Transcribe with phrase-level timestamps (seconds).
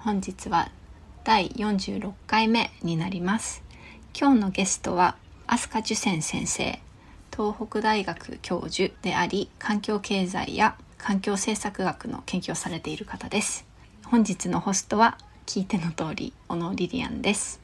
[0.00, 0.70] 本日は
[1.24, 3.64] 第46回目になります。
[4.18, 5.16] 今日のゲストは
[5.48, 6.78] 飛鳥受選先生
[7.36, 13.66] 東北大学教授であり環境経済や環境政策学の研究をされている方です。
[14.06, 17.60] 本日のホストは聞いての通り小野リリアンです。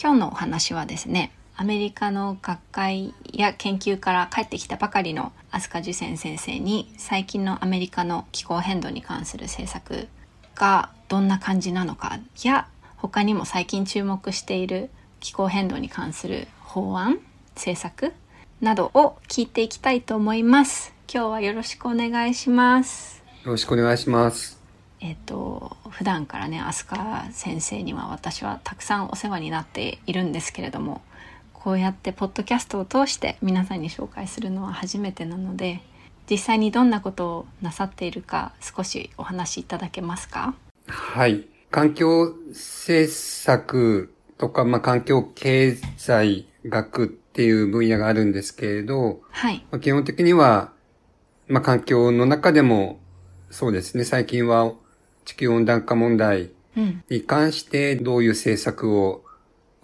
[0.00, 10.08] 今日のお話はですねアメリカの学会や研究から帰ってきたばかりの飛鳥受選先生に最近のアメリカの気候変動に関する政策
[10.58, 17.18] がどんな感じなのかや他にも最近注目している気候変動に関する法案
[17.54, 18.12] 政策
[18.60, 20.92] などを聞いていきたいと思います。
[21.12, 23.22] 今日はよろしくお願いします。
[23.44, 24.58] よろしくお願いします。
[25.00, 31.02] えっ、と普段からね飛鳥先生には私はたくさんお世話になっているんですけれども
[31.52, 35.80] こうやってポッドキャストを通して皆さんに紹介するのは初めてなので
[36.30, 40.54] 実際にどんなことをなさっているか少しお話しいただけますか？
[40.86, 41.46] はい。
[41.70, 49.66] 環境政策とか、まあ、環境経済学っていう分野があるんですけれど、はい。
[49.70, 50.72] まあ、基本的には、
[51.46, 53.00] まあ、環境の中でも、
[53.50, 54.72] そうですね、最近は
[55.24, 57.02] 地球温暖化問題うん。
[57.08, 59.24] に関してどういう政策を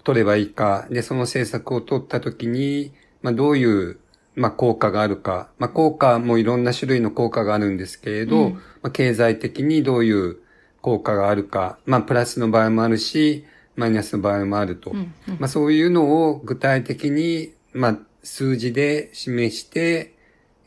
[0.04, 2.92] 取ればいいか、で、その政策を取ったときに、
[3.22, 3.98] まあ、どういう、
[4.36, 8.54] まあ、効果があるか、まあ、効果もいろんな種類の効果があるんですけれど、うん。
[8.54, 10.38] まあ、経済的にどういう
[10.80, 13.44] 効果があるか、まあ、プラスの場合もあるし、
[13.76, 14.90] マイナスの場合もあると。
[14.90, 15.36] うんうん。
[15.38, 20.14] まあ、そういうのを具体的に、まあ、数字で示して、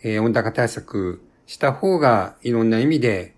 [0.03, 3.33] えー温暖化対策した方がいろんな意味で、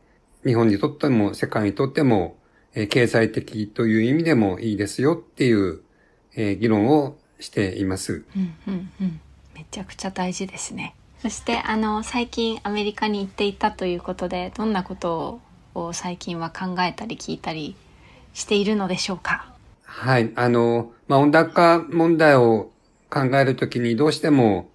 [0.45, 2.37] 日本にとっても世界にとっても、
[2.73, 5.81] えー経済的という意味でもいいですよっていう、
[6.35, 8.25] えー議論をしています。
[8.35, 9.21] うんうんうん
[9.59, 15.41] めちゃくちゃ大事ですねそしてあの最近アメリカに行っていたということでどんなこと
[15.75, 17.75] を最近は考えたり聞いたり
[18.33, 19.51] しているのでしょうか？
[19.83, 20.31] はい。
[20.35, 22.71] あの、まあ、温暖化問題を
[23.09, 24.69] 考えるときにどうしても、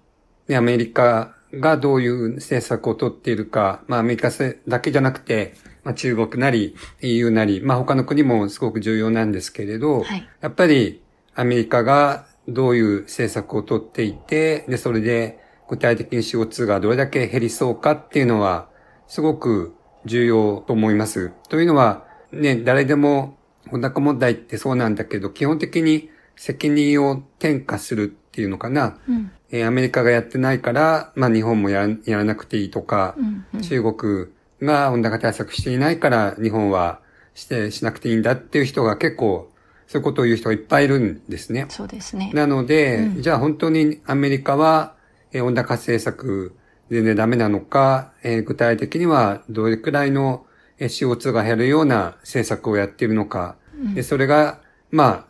[0.47, 4.29] ね、アメリカがどういう政策をとっているか、まあ、アメリカ
[4.67, 11.01] だけじゃなくて、まあ、中国なり、EU なり、まあ、他の国もすごく重要なんですけれど、はいやっぱり
[11.33, 15.39] アメリカがどういう政策をとっていて、で、それで
[15.69, 18.69] 具体的に CO2 がどれだけ減りそうかっていうのは、
[19.07, 19.75] すごく
[20.05, 21.31] 重要と思います。
[21.49, 23.37] というのは、ね、誰でも
[23.71, 28.97] 温暖化問題ってそうなんだけど、基本的に責任を転嫁するっていうのかな。
[29.07, 34.27] うんえーアメリカがやってないから、まあ日本もやらやらなくていいとか、うんうん中国
[34.61, 36.99] が温暖化対策していないから日本は
[37.33, 39.51] して、しなくていいんだっていう人が結構、
[39.87, 41.67] そういうことを言う人がいっぱいいるんですね。
[41.69, 44.95] そうですねなので、うんじゃあ本当にアメリカは、
[45.31, 46.55] えー温暖化政策
[46.89, 50.45] 全然ダメなのか、えー具体的にはどれくらいの
[50.79, 53.55] えー CO2 が減るような政策をやっているのか。
[53.93, 54.59] で、それが、
[54.89, 55.27] ま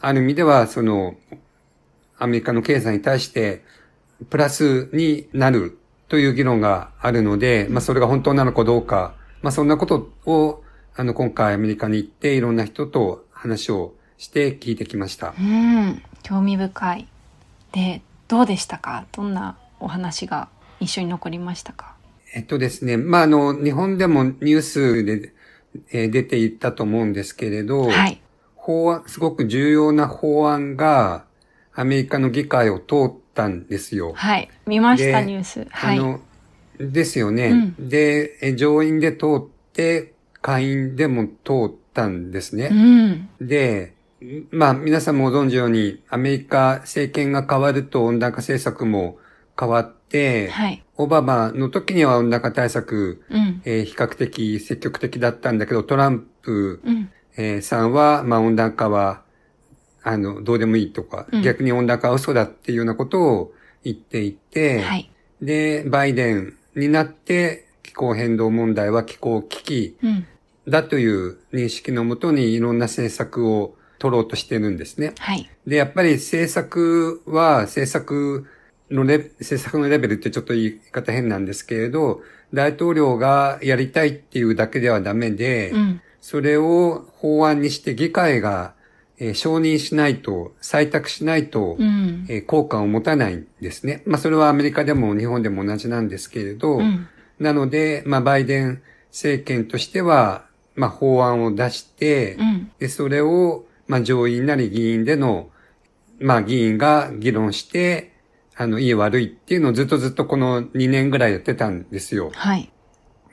[0.00, 1.14] あ、ある意味では、その、
[2.18, 3.62] アメリカの経済に対して、
[4.30, 10.62] プラスになるという議論があるので、まあそれが本当なのかどうか、まあそんなことを、
[10.96, 15.34] あの、今回アメリカに行っていろんな人と話をして聞いてきました。
[15.38, 16.02] うん。
[16.22, 17.08] 興味深い。
[17.72, 19.06] でどうでしたか？
[19.12, 20.48] どんなお話が
[20.80, 21.94] 印象に残りましたか？
[22.34, 25.32] えっとですね、まああの、日本でもニュースで、
[25.92, 28.20] えー出ていったと思うんですけれど、はい。
[28.56, 31.24] 法案、すごく重要な法案が
[31.74, 34.12] アメリカの議会を通ったんですよ。
[34.14, 34.48] はい。
[34.66, 35.66] 見ましたでニュース。
[35.70, 35.98] はい。
[35.98, 36.20] あの、
[36.78, 37.74] ですよね。
[37.78, 42.68] で、え上院で通って、下院でも通ったんですね。
[42.70, 43.28] うん。
[43.40, 43.94] で、
[44.50, 49.18] まあ皆さんもご存知のように、アメリカ政権が変わると温暖化政策も
[49.58, 50.84] 変わって、はい。
[50.96, 53.62] オバマの時には温暖化対策、うん。
[53.64, 57.10] えー比較的積極的だったんだけど、トランプ、うん。
[57.36, 59.22] えーさんは、まあ温暖化は、
[60.02, 61.42] あの、どうでもいいとか、うん。
[61.42, 63.52] 逆に温暖化は嘘だっていうようなことを
[63.82, 65.10] 言っていて、はい。
[65.40, 70.26] で、バイデンになって気候変動問題は気候危機うん
[70.68, 75.12] だという認識のもとにいろんな政策を取ろうとしてるんですね。
[75.18, 78.46] はいで、やっぱり政策は政策
[78.90, 82.20] のレ、政策のレベルってちょっと言い方変なんですけれど、
[82.52, 88.74] 大統領がやりたいっていうだけではダメで、うんそれを法案にして議会が、
[89.16, 94.02] えー、承認しないと、採択しないと、うん、えー、効果を持たないんですね。
[94.06, 97.06] まあそれはアメリカでも日本でも同じなんですけれど、うん、
[97.38, 98.82] なので、まあバイデン
[99.12, 100.45] 政権としては、
[100.76, 105.50] まあ法案を出して、うん、でそれを、まあ上院なり議員での、
[106.20, 108.12] まあ議員が議論して、
[108.56, 112.30] あの、いい悪いっていうのをずっとずっとこの2年ぐらいやってたんですよ。
[112.34, 112.70] はい。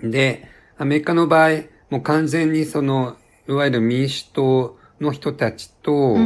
[0.01, 3.15] で、アメリカの場合、もう完全にその、
[3.47, 6.17] いわゆる民主党の人たちと、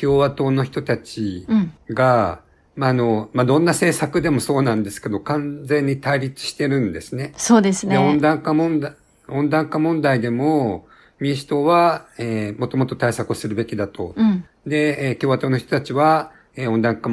[0.00, 1.46] 共和党の人たち
[1.90, 2.42] が、
[2.76, 7.34] うん、まあ、あの、まあ、どんな政策でもそうなんですけど、完全に対立してるんですね。
[7.36, 7.98] そうですね。
[7.98, 8.94] 温暖化問題、
[9.28, 10.86] 温暖化問題でも、
[11.20, 14.14] 民主党は、えー、もともと対策をするべきだと。
[14.16, 17.10] うん、で、えー、共和党の人たちは、えー、温暖化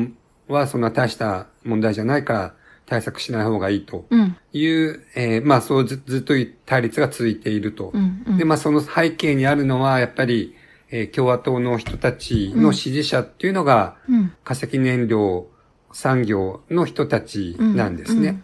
[0.48, 2.54] はそんな大した問題じゃないから
[2.86, 4.06] 対策しない方がいいと
[4.54, 6.34] いう、うん、えー、まあそうずずっと
[6.66, 7.92] 対立が続いていると。
[7.94, 10.56] うんうん、で、まあその背景にあるのはやっぱり、
[10.92, 13.98] えー、共和党の人たちの支持者っていうのが、
[14.44, 15.48] 化石燃料
[15.92, 18.42] 産業の人たちなんですね。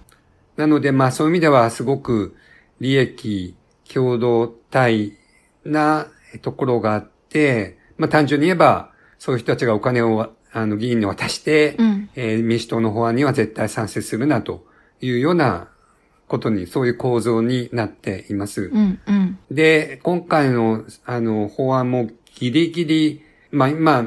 [0.58, 2.36] なのでまあそういう意味ではすごく
[2.80, 3.56] 利益
[3.94, 5.14] 共同体
[5.66, 6.08] な
[6.42, 14.66] ところがあって、まあ単純に言えばそういう人たちがお金をあの、議員に渡して、うん、えー、民主党の法案には絶対賛成するなと
[15.02, 15.70] いうような
[16.28, 18.64] ことに、そういう構造になっています。
[18.64, 23.22] うんうん、で、今回の、あの、法案もギリギリ、
[23.52, 24.06] まあ、今、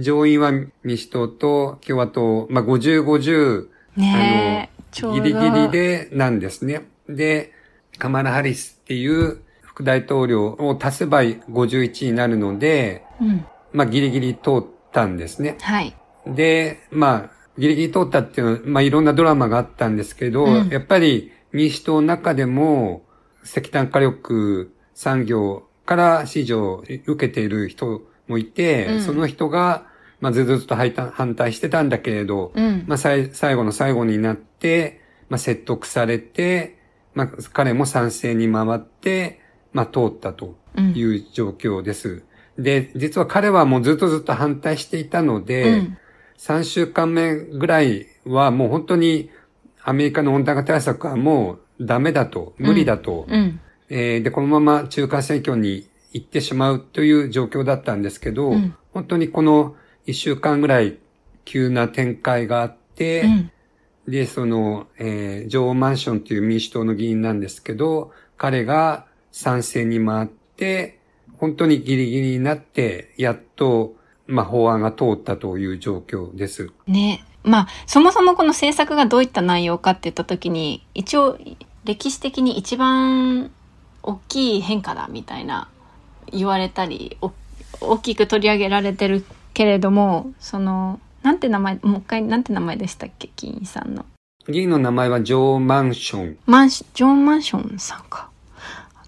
[0.00, 0.52] 上院は
[0.82, 6.88] 民主党と共和党、まあ、50、50、ね、あの、ギリギリでなんですね。
[7.06, 7.52] で、
[7.98, 15.56] カマラ・ハリスっていう副大統領を足せば51になるので、うん、まあ、ギリギリ通ったんですね。
[15.60, 15.94] はい。
[16.26, 23.02] で、まあ、ギリギリ通ったっていうのは、まあいろんなドラマがあったんですけど、うん、やっぱり民主党の中でも
[23.44, 29.86] 石炭火力産業から支持を受けている人もいて、うん、その人が、
[30.20, 36.78] まあずっと反対してたんだけれど、うん、まあ最後の最後になって、まあ説得されて、
[37.14, 39.40] まあ彼も賛成に回って、
[39.72, 40.56] まあ通ったと
[40.94, 42.22] いう状況です。
[42.58, 45.98] で、実は彼はもうずっとずっと反対していたので、うん、
[46.38, 49.30] 3週間目ぐらいはもう本当に
[49.82, 59.74] アメリカの温暖化対策はもうダメだと、無理だと、うん、えー、で、このまま中間選挙に行ってしまうという状況だったんですけど、うん、本当にこの
[60.06, 60.98] 1週間ぐらい
[61.44, 63.24] 急な展開があって、
[64.08, 70.98] で、その、えー、ジョー・マンションという民主党の議員なんですけど、彼が賛成に回って、
[71.38, 73.94] 本当にギリギリになって、やっと、
[74.26, 76.70] まあ、法案が通ったという状況です。
[76.86, 77.24] ね。
[77.44, 81.38] まあ、そもそもこの政策がどういった内容かって言ったときに、一応、
[81.84, 83.50] 歴史的に一番
[84.02, 85.68] 大きい変化だみたいな
[86.30, 87.18] 言われたり、
[87.80, 89.24] 大きく取り上げられてる
[89.54, 94.04] けれども、その、なんて名前、もう一回、なんて名前でしたっけ、議員さんの。
[94.48, 96.38] 議員の名前はジョー・マンション。
[96.46, 98.28] マンシ、ジョー・マンションさんか。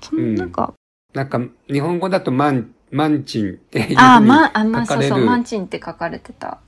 [0.01, 0.75] そんなんか、
[1.13, 3.97] なんか、日本語だとマン、マンチンっていう。
[3.99, 6.59] あ、まあ、まあ、そうそう、マンチンって書かれてた。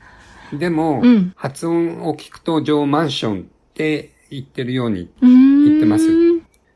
[0.52, 3.44] でも、うん、発音を聞くと、ジョーマンションっ
[3.74, 6.06] て言ってるように言ってます。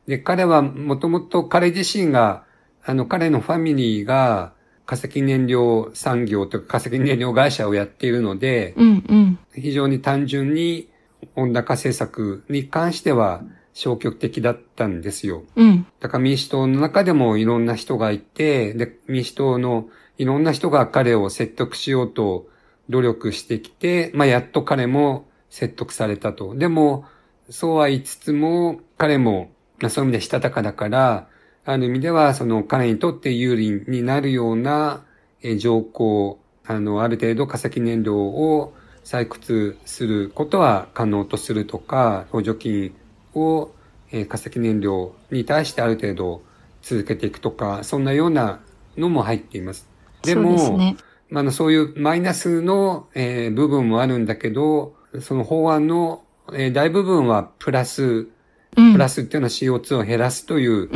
[0.06, 2.44] で、彼はもともと彼自身が、
[2.84, 4.52] あの、彼のファミリーが
[4.90, 10.88] 化石燃料産業とか化石燃料会社をやっているので、うんうん、非常に単純に
[11.36, 15.44] 温暖化政策に関しては、消極的だったんですよ。
[15.54, 15.86] うん。
[16.00, 22.48] だから民主党の中でもいろんな人がいて、で、民主党のいろんな人が彼を説得しようと
[22.88, 26.56] 努力してきて、まあ、やっと彼も説得されたと。
[26.56, 27.04] でも、
[27.48, 31.28] そうは言いつつも、彼も、まあ、そういう意味でしたたかだから、
[31.64, 35.04] ある意味では、その彼にとって有利になるような、
[35.42, 38.74] え条項、あの、ある程度化石燃料を
[39.04, 42.94] 採掘することは可能とするとか、補助金
[43.34, 43.70] を、
[44.12, 46.42] えー、化石燃料に対してある程度
[46.82, 48.60] 続けていくとか、そんなような
[48.96, 49.88] のも入っています。
[50.22, 50.96] でも、そうね、
[51.28, 58.30] まあ、そういうマイナスの、えー、部分もあるんだけど、その法案の、えー、大部分はプラス、うん、
[58.74, 60.88] プラスっていうのは CO2 を減らすという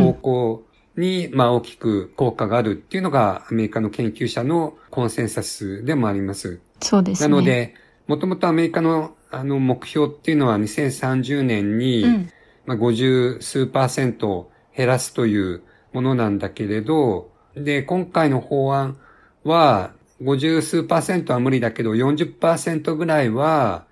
[0.00, 0.64] 方向
[0.96, 6.60] に、まあ大きく効果があるっていうのがアメリカの研究者のコンセンサスでもあります。
[6.80, 7.28] そうですね。
[7.28, 7.74] なので、
[8.06, 12.30] もともとアメリカのあの目標っていうのは2030年に、うん、
[12.64, 18.96] まあ、50数パーセント減らすというものなんだけれど、で、今回の法案
[19.44, 19.92] は
[20.22, 23.86] 50数パーセントは無理だけど40%ぐらいは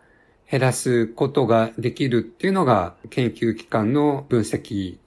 [0.50, 4.99] 減らすことができるっていうのが研究機関の分析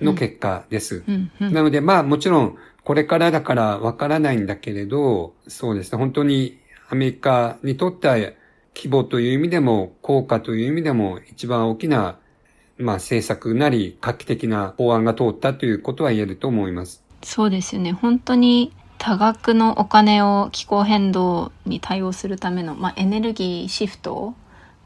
[0.00, 1.04] の結果です。
[1.40, 8.14] なので、まあもちろん、これからだからわからないんだけれど、そうですね、本当にアメリカにとっては
[8.76, 12.18] 規模という意味でも、効果という意味でも一番大きな、
[12.78, 17.06] まあ政策なり画期的な法案が通ったということは言えると思います。
[17.22, 24.34] そうですよね本当に多額のお金を気候変動に対応するための、まあ、エネルギーシフトを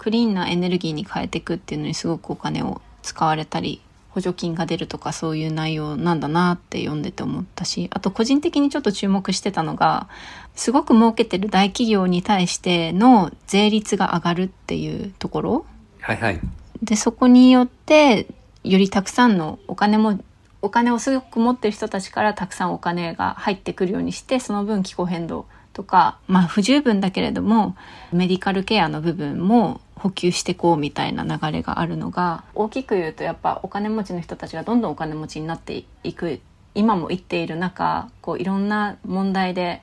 [0.00, 10.08] クリーンなエネルギーに変えていくっていうのにすごくお金を使われたり補助金が出るとかそういう内容なんだなって読んでて思ったしあと個人的にちょっと注目してたのが
[10.54, 15.66] すごく儲けてる大企業に対しての税率が上がるっていうところ
[16.00, 16.40] はいはい。
[16.82, 18.26] でそこによって
[18.64, 20.18] よりたくさんのお金も
[20.62, 27.76] お金をすごく持ってる人たちからたくさんお金が入ってくるようにしてその分気候変動とかまあ不十分だけれども
[28.12, 36.40] メディカルケアの部分も補給していこうみたいな流れがあるのが大きく言うとやっぱお金持ちの人たちがどんどんお金持ちになっていく
[36.74, 39.82] 今も言っている中こういろんな問題で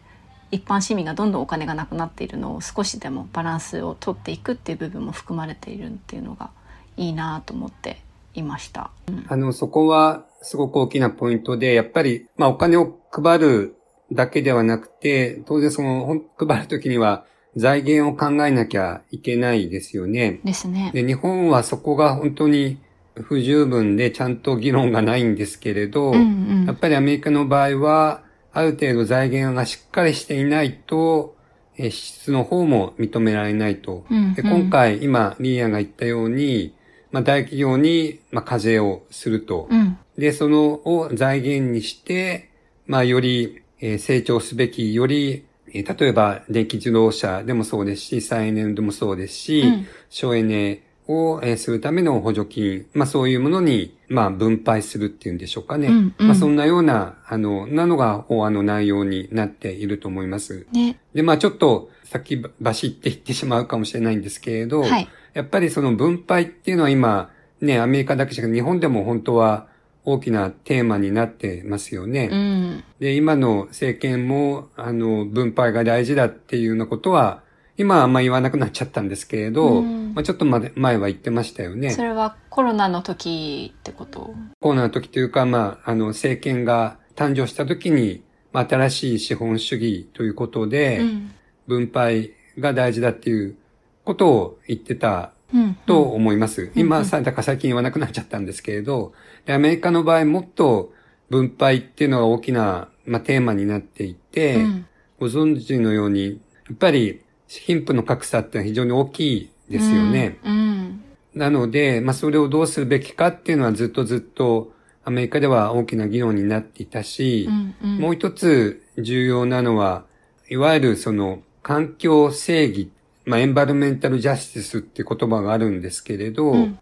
[0.50, 6.50] 一般市民がどんどんお金がなくなっているのを少しでもバランスを取っていくっていう部分も含まれているっていうのが
[6.96, 8.02] いいなと思って
[8.34, 8.92] いました。
[9.08, 13.76] うんあの、そこはすごく大きなポイントで、やっぱり、まあお金を配る
[14.12, 17.26] だけではなくて、当然その、配るときには
[17.58, 20.40] 財源を考えなきゃいけないですよね。
[20.44, 20.92] ですね。
[20.94, 22.78] で、日本はそこが本当に
[23.16, 31.36] 不十分でちゃんと議論がないんですけれど、うんうんやっぱりアメリカの場合は、ある程度財源がしっかりしていないと、
[31.78, 34.06] えー支出の方も認められないと。
[34.10, 36.76] うんうんで今回、今、リーアンが言ったように、
[37.12, 39.68] まあ、大企業に、まあ、課税をすると。
[39.72, 39.98] うん。
[40.18, 42.50] で、そのを財源にして、
[42.86, 55.88] まあ、より、えー成長すべき、より、えー例えば、電気自動車でもそうですし、再エネでもそうですし、うん省エネを、えーするための補助金、まあ、そういうものに、まあ、分配するっていうんでしょうかね。
[55.88, 60.66] うんうんまあ、そんなような、あの、なのが法案の内容になっていると思います。
[60.72, 61.00] ね。
[61.14, 65.08] で、まあ、ちょっと、先走って言ってしまうかもしれないんですけれど、はい。
[65.34, 67.30] やっぱりその分配っていうのは今、
[67.62, 69.68] ね、アメリカだけじゃなくて日本でも本当は
[70.10, 72.30] 大きなテーマになってますよね。
[72.32, 72.84] うん。
[72.98, 77.44] で、今の政権も、あの、分配が大事だっていうようなことは、
[77.76, 82.02] 今はあんま言わなくなっちゃったんですけれど、うんまあちょっとまで前は言ってましたよねそ。
[82.02, 84.34] れはコロナの時ってこと？
[84.62, 88.24] コロナの時というか、まあ、あの、政権が誕生した時に、
[88.54, 91.32] まあ、新しい資本主義ということで、うん。
[91.68, 93.58] 分配が大事だっていう
[94.06, 95.37] ことを言ってたうん。
[95.86, 96.64] と思います。
[96.64, 99.14] うん今さ、だから最近言わなくなっちゃったんですけれど、
[99.46, 100.92] でアメリカの場合もっと
[101.30, 104.86] 分配っていうのが大きな、まあ、テーマになっていて、うん。
[105.20, 106.40] ご存知のように、
[106.70, 110.40] やっぱり貧富の格差ってのは非常に大きいですよね。
[110.44, 111.04] うん。
[111.34, 114.72] なので、まあ、それをどうするべきかっていうのはずっとずっと
[115.04, 117.76] アメリカでは大きな議論になっていたしう、ん。
[117.84, 117.98] うん。
[118.00, 120.06] もう一つ重要なのは、
[120.50, 122.92] いわゆるその環境正義、
[123.28, 126.80] まあ、エンバルメンタルジャスティスって言葉があるんですけれど、うん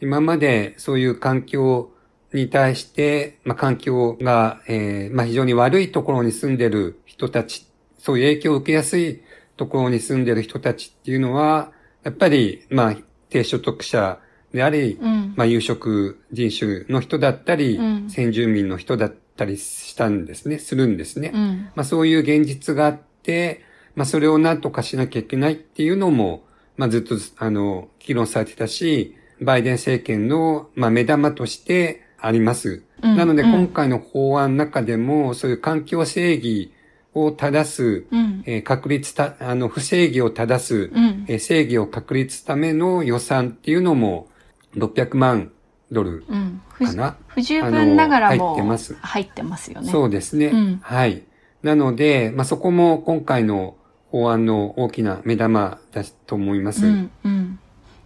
[0.00, 1.90] 今までそういう環境
[2.32, 7.66] に対して、まあ、環境が、えーまあ、非常に悪いところに住んでる人たち、
[7.98, 9.22] そういう影響を受けやすい
[9.56, 11.72] ところに住んでる人たちっていうのは、
[12.04, 12.96] やっぱり、まあ、
[13.28, 14.20] 低所得者
[14.52, 15.34] であり、うん。
[15.36, 21.32] まあ、有色人種の人だったり、うん先住民の人だったりしたんですね、するんですね。
[21.34, 21.70] うん。
[21.74, 23.64] まあ、そういう現実があって、
[23.98, 26.44] まあ、それを何とかしなきゃいけないっていうのも、
[26.76, 32.84] まあ、ずっと、あの、議論されてたし、バイデン政権の、まあ、目玉としてあります。
[33.02, 36.72] うんなので、うん今回の法案の中でも、そういう環境正義
[37.12, 38.44] を正す、うん。
[38.46, 41.24] えー確立た、あの、不正義を正す、うん。
[41.26, 44.28] えー正義を確立ための予算っていうのも、
[44.76, 45.50] 600万
[45.90, 46.62] ドルうん。
[46.68, 47.16] 不かな？
[47.26, 49.90] 不十分ながらも入ってます入ってますよね。
[49.90, 50.46] そうですね。
[50.46, 51.24] うんはい。
[51.62, 53.74] なので、まあ、そこも今回の
[54.10, 56.86] 法案の大きな目玉だと思います。
[56.86, 57.58] うんうん、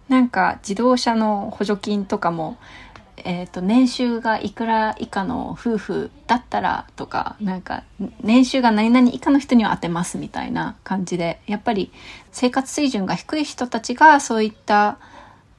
[0.09, 2.57] なんか自動車の補助金とかも、
[3.17, 7.83] えー、と年収がいくら以下の夫婦だったらとかなんか
[8.21, 11.91] 年収が何々以下の人には当てますみたいな感じでやっぱり
[12.31, 14.97] 生活水準が低い人たちがそういった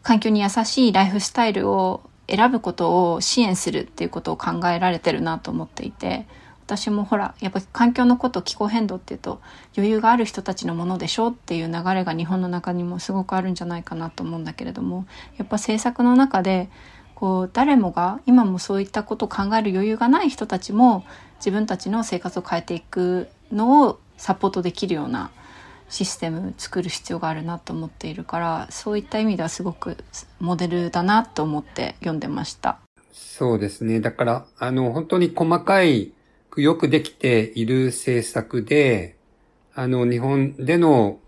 [0.03, 6.27] 環境に優しいライフスタイルを選ぶことを支援するっていうことを考えられてるなと思っていて
[6.65, 9.41] 私もほらやっぱ環境のこと気候変動っていうと
[9.77, 15.07] 余裕がある人たちのものでしょっていう流れが日本の中にもすごくあるんじゃないかなと思うんだけれども
[15.37, 16.71] やっぱ政策の中で
[17.15, 21.05] こう誰もが今もそういったことを考える余裕がない人たちも
[21.37, 25.31] 自分たちの生活を変えていくのをサポートできるような
[25.91, 29.99] システム作る必要があるなと思っているからそういった意味ではすごく
[30.41, 32.79] モデルだなと思って読んでました。
[33.15, 34.01] そうですね。
[34.01, 36.13] だから、あの、本当に細かい、
[36.63, 39.17] よくできている政策で、
[39.75, 41.19] あの、日本での、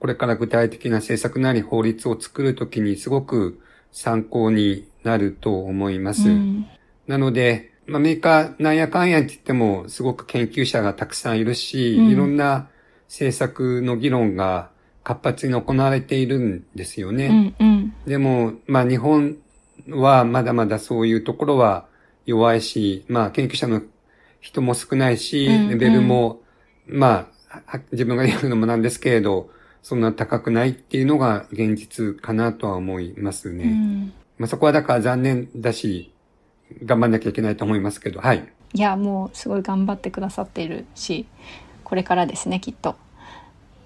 [0.00, 6.28] これから具体的な政策なり法律を作るときにすごく参考になると思います。
[6.28, 6.66] うん、
[7.06, 12.68] なので、アメリカなんやかんやって言ってもすごく研究者がたくさんいるし、うん、いろんな
[13.08, 14.70] 政策の議論が
[15.02, 17.54] 活発に行われているんですよね。
[17.58, 19.38] うんうん、でも、まあ日本
[19.88, 21.86] はまだまだそういうところは
[22.26, 23.80] 弱いし、まあ研究者の
[24.40, 26.40] 人も少ないし、レベルも、
[26.86, 29.50] まあ、自分が言うのもなんですけれど、
[29.82, 33.64] そんな高くないっていうのが現実かなとは思いますね。
[33.64, 36.12] うん、まあそこはだから残念だし、
[36.84, 38.46] 頑張んなきゃいけないと思いますけど、はい。
[38.74, 41.26] いや、もうすごい頑張ってくださっているし、
[41.84, 42.96] これからですね、きっと。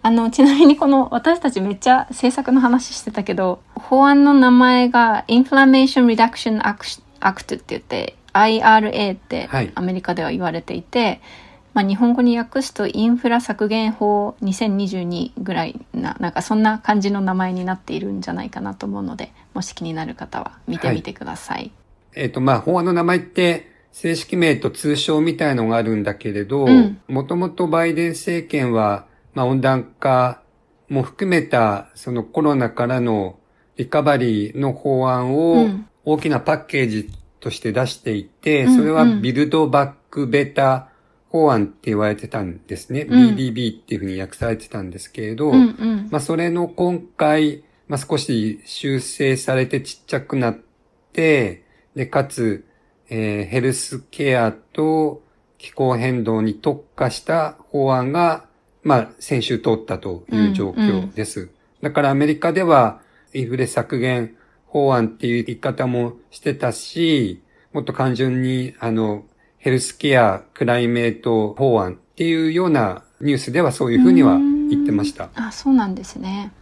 [0.04, 11.20] あの、ちなみにこの私たちめっちゃ政策の話してたけど、法案の名前が Inflammation Reduction Act って言って、IRA ってアメリカでは言われていて、はい、
[11.74, 21.58] まあ、日本語に訳すとインフラ削減法2022ぐらいな、なんかそんな感じの名前になっているんじゃないかなと思うので、もし気になる方は見てみてください。
[21.58, 21.72] はい、
[22.14, 26.66] えっ、ー、と、まあ、法案の名前って正式名と通称みたいのがあるんだけれど、
[27.08, 30.42] もともとバイデン政権はまあ、温暖化
[30.88, 33.38] も含めた、そのコロナからの
[33.76, 35.68] リカバリーの法案を
[36.04, 37.10] 大きなパッケージ
[37.42, 40.88] として出していて、それはビルドバックベタ
[41.28, 43.02] 法案って言われてたんですね。
[43.02, 50.58] BBB っていうふうに訳されてたんですけれど、まあそれの今回、まあ少し修正されてちっちゃくなっ
[51.12, 52.64] て、で、かつ、
[53.11, 55.22] えー、ヘルスケアと
[55.58, 58.46] 気候変動に特化した法案が
[58.82, 61.40] まあ、先週通ったという状況です。
[61.40, 63.00] うんうん、だからアメリカでは、
[63.32, 64.37] インフレ削減
[64.73, 67.43] 法案っていう言い方もしてたし、
[67.75, 69.25] もっと単純に、あの、
[69.59, 74.39] ヘルスケア、クライメート法案っていうようなニュースではそういうふうには
[74.71, 75.28] 言ってました。
[75.35, 76.52] あ、そうなんですね。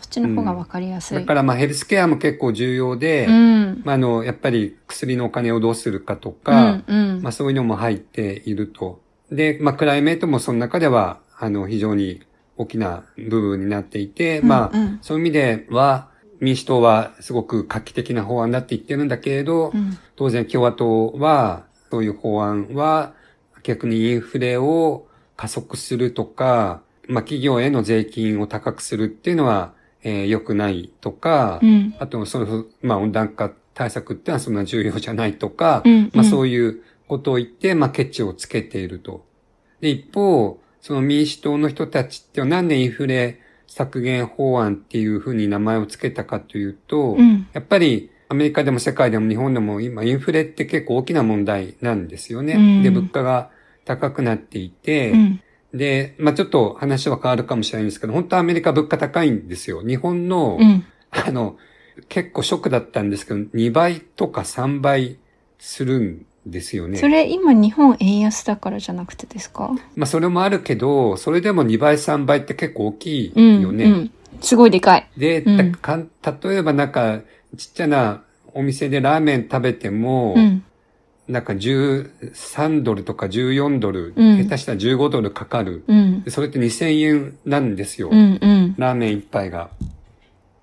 [0.00, 1.16] そっちの方がわかりやすい。
[1.16, 9.00] うん、だからまあヘルスケアも結構重要で、うん、まああの、やっぱり薬のお金をどうするかとか、うんうん、まあそういうのも入っていると。
[9.30, 12.22] で、まあクライメートもその中ではあの、非常に
[12.56, 16.08] 大きな部分になっていて、うんうん、まあ、そういう意味では、
[16.40, 23.14] 民主党はすごく画期的な法案だって言ってるんだけれど、うん、当然共和党は、そういう法案は
[23.62, 29.72] 逆にインフレを加速するとか、まあ企業への税金を高くするっていうのは、
[30.02, 39.24] えー、良くないとか、うん、あとその、まあ温暖化対策ってのはそんな重要じゃないとか、うんうん、まあそういうことを言って、まあケチをつけていると。
[39.80, 43.40] で、一方、その民主党の人たちってなんでインフレ
[43.76, 52.54] 削減法案っていうふうに名前を付けたかというと、うん、やっぱりアメリカでも世界でも日本でも今インフレって結構大きな問題なんですよね。
[52.54, 53.50] うん、で、物価が
[53.84, 55.42] 高くなっていて、うん、
[55.74, 59.82] で、まあちょっと話は変わるかもしれないんですけど、本当はアメリカ物価高いんですよ。
[59.86, 60.58] 日本の、
[61.10, 61.58] あの、
[62.08, 65.18] 結構ショックだったんですけど、2倍とか3倍
[65.58, 66.96] するんですよね。
[66.98, 69.72] それ今日本円安だからじゃなくてですか？
[69.96, 73.84] まあそれもあるけど、それでも2倍3倍って結構大きいよね。
[73.84, 75.08] うん、うん、すごいでかい。
[75.16, 77.20] で、うん、か例えばなんか
[77.56, 78.22] ちっちゃな
[78.54, 80.64] お店でラーメン食べても、うん、
[81.26, 85.82] なんか13ドルとか14ドル、うん、下手したら15ドルかかる。
[85.88, 88.08] うん、それって2000円なんですよ。
[88.12, 89.70] うんうん、ラーメン一杯が。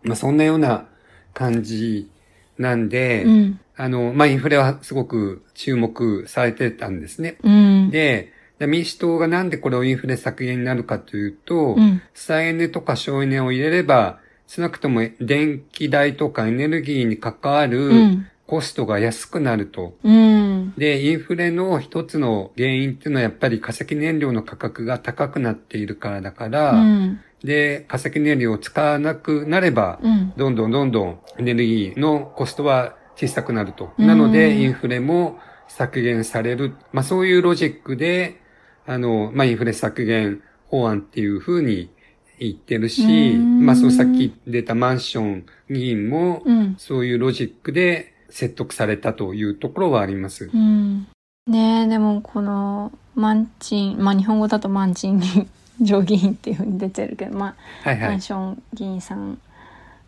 [0.04, 0.86] まあそんなような
[1.34, 2.10] 感じ
[2.58, 7.38] なんで、うん、あの、まあ、インフレはすごく注目されてたんですね。
[7.44, 17.90] うん、で、民主党がなんでこれをインフレ削減になるかというと、うん、再エネとか省エネを入れれば、少なくとも電気代とかエネルギーに関わる
[18.46, 19.98] コストが安くなると。
[20.04, 30.00] うん、で、インフレの一つの原因っていうのはやっぱり化石燃料の価格が高くなっているからだから、うん、で、化石燃料を使わなくなれば、
[30.38, 33.92] どんどんどんどんエネルギーのコストは小さくなると。
[33.98, 36.76] なので、インフレも削減される。
[36.92, 38.42] まあそういうロジックで、
[38.86, 41.90] あの、まあインフレ削減法案っていうふうに
[42.40, 46.44] 言ってるし、まあそのさっき出たマンション議員も、
[46.78, 50.50] そういうロジックで説得されたというところはあります。
[50.54, 51.08] うん、
[51.48, 55.20] ねえ、でもこのマンチン、まあ日本語だとマンチン
[55.86, 59.38] 上議員っていうふうに出てるけど、まあ、はいはい、マンション議員さん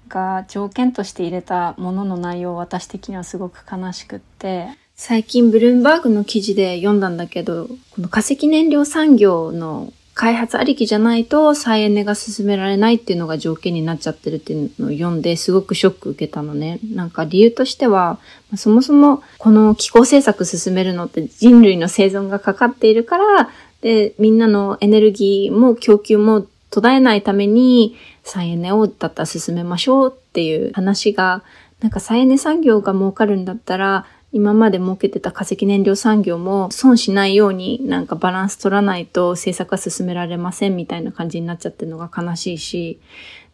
[0.08, 4.68] が条件として入れたものの内容私的にはすごく悲しくって。
[4.98, 16.80] 最近ブルームバーグの記事で読んだんだけどこの化石燃料産業の開発ありきじゃないと再エネが進められないっていうのが条件になっちゃってるっていうのを読んですごくショック受けたのね。
[16.94, 18.18] なんか理由としては、
[18.56, 23.50] そもそもこの気候政策進めるのって人類の生存がかかっているから、
[23.82, 31.44] で、みんなのエネルギーも供給も途絶えないために再エネをだったら進めましょうっていう話が、
[31.82, 43.00] なんか再エネ産業が儲かるんだったら、今まで設けてた化石燃料産業も損しないようになんかバランス取らないと政策は進められませんみたいな感じになっちゃってるのが悲しいし、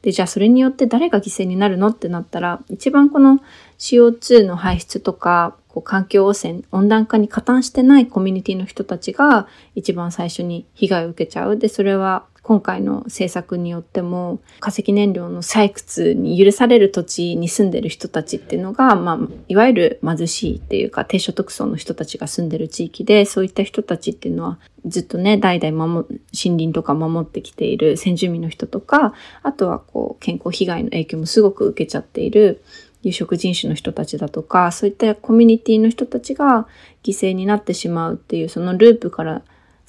[0.01, 3.39] で、じゃあそれによって誰が犠牲になるのってなったら、一番この
[3.77, 11.55] CO2 の排出とか、こう環境汚染、温暖化に加担してないコミュニティの人たちが一番最初に被害を受けちゃう。
[11.55, 26.21] で、それは今回の政策によっても化石燃料の採掘に許される土地に住んでる人たちっていうのが、まあ、いわゆる貧しいっていうか低所得層の人たちが住んでる地域で、そういった人たちっていうのはずっとね、代々守、森
[26.57, 32.63] 林とか守ってきている先住民の人とか、あとはこう健康被害の影響もすごく受けちゃっている
[33.03, 36.67] 有色人種の人たちだとか、そういったコミュニティの人たちが
[37.03, 39.41] 犠牲になってしまうっていう、そのループから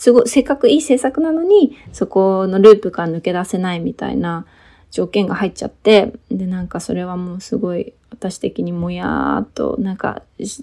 [0.03, 4.47] すごい、せっかくいい政策なのに、そこのループから抜け出せないみたいな
[4.91, 10.23] 条件が入っちゃって、で、なんかそれはもうすごい、私的にもやーっと、なんか、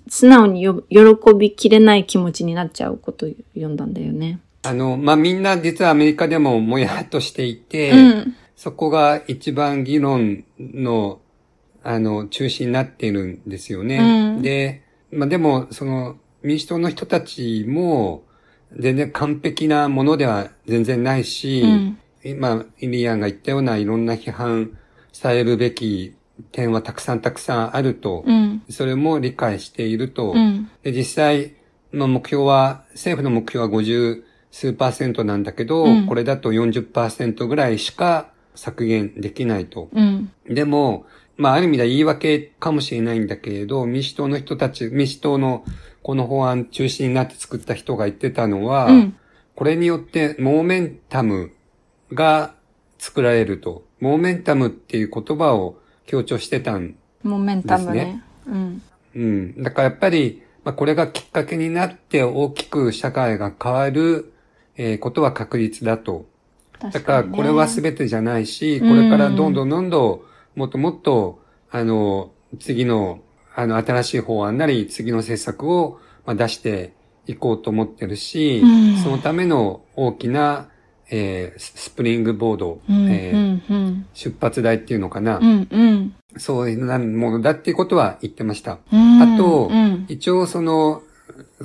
[0.10, 1.00] 素直に喜
[1.38, 4.40] びきれない気持ちになっちゃうことを読んだんだよね。
[4.64, 11.20] あの、まあ、みんな実はアメリカでももやっとしていて、うん、そこが一番議論の、
[11.84, 14.36] あの、中心になっているんですよね。
[14.36, 18.24] うん、で、まあ、でも、その、民主党の人たちも、
[18.78, 24.78] 全然完璧なものでは全然ないし、うん、今、イリアンが言ったようないろんな批判
[25.12, 26.16] されるべき
[26.52, 31.56] 点はたくさんたくさんあると、うん、それも理解していると、うん、で実際、
[31.92, 39.90] まあ、目標は、政府の目標は50数パーセントなんだけど、これだと40%ぐらいしか削減できないと。
[40.48, 41.06] でも、
[41.40, 45.64] まあ、ある意味では言い訳かもしれないんだけれど、民主党の人たち、民主党の
[46.04, 49.16] この法案中心になって作った人が言ってたのは、うん、
[49.56, 51.54] これによってモーメンタム
[52.14, 52.54] が
[52.98, 53.86] 作られると。
[54.02, 56.98] モーメンタムっていう言葉を強調してたんですね。
[57.24, 58.22] モーメンタムね。
[58.46, 58.82] うん。
[59.16, 59.64] うん。
[59.64, 64.34] だからやっぱり、まあ、これがきっかけになって大きく社会が変わる、
[64.76, 66.26] えー、ことは確実だと。
[66.92, 70.22] だからこれは全てじゃないし、これからどんどんどんどん
[70.56, 73.20] もっともっと、あの、次の
[73.60, 76.94] あの、新しい法案なり、次の政策を、まあ、出して
[77.28, 80.70] いこうと思ってるし、うん、そのための大きな、
[81.12, 88.74] えー、スプリングボード、うん、えー、出発台っていうのかな、うんうん、そういうものだっていうことは言ってました。
[88.92, 89.72] あと、
[90.08, 91.02] 一応その、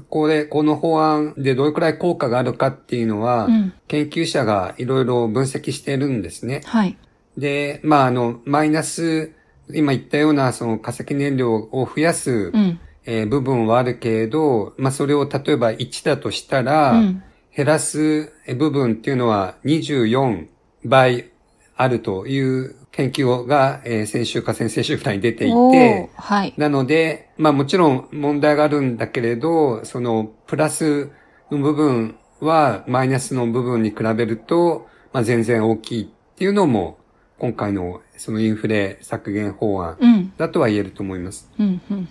[0.09, 3.49] これ、この法案でどれくらい効果があるかっていうのは、
[3.87, 6.62] 研究者がいろいろ分析してるんですね。
[6.64, 6.97] はい。
[7.37, 9.35] で、まあ、あの、マイナス
[9.73, 17.23] 今言ったようなその化石燃料を増やす、うん、えー、部分はあるけれど、まあそれを例えば1だとしたら、うん、
[17.55, 20.49] 減らす部分っていうのは24
[20.85, 21.31] 倍
[21.77, 31.11] あるという研究が、えー、先週か先々週くらいに出ていて、はい、なので、まあもちろん問題があるんだけれど、そのプラス
[31.51, 36.99] の部分はマイナスの部分に比べると、まあ全然大きいっていうのも
[37.38, 41.51] 今回のそのインフレ削減法案だとは言えると思います。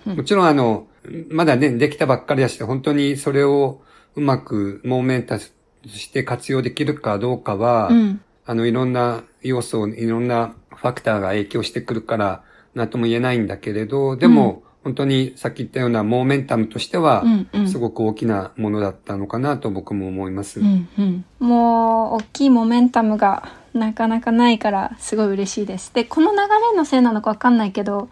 [0.05, 0.87] もちろんあの、
[1.29, 3.81] まだね、できたばっかりだし、本当にそれを
[4.15, 5.53] うまくモーメンタス
[5.87, 12.43] して活用できるかどうかは、うん、あの、いろんな要素、いろんなファクターが影響してくるから、
[12.75, 17.23] なんとも言えないんだけれど、でも、本当にさっき言ったようなモーメンタムとしては、
[17.67, 20.59] すごく大きなものだったのかなと僕も思います。
[20.59, 25.93] うんうん、もう、大きいモメンタムがなかなかないからすごい嬉しいです。
[25.93, 28.09] で、この流れのせいなのかわかんないけど、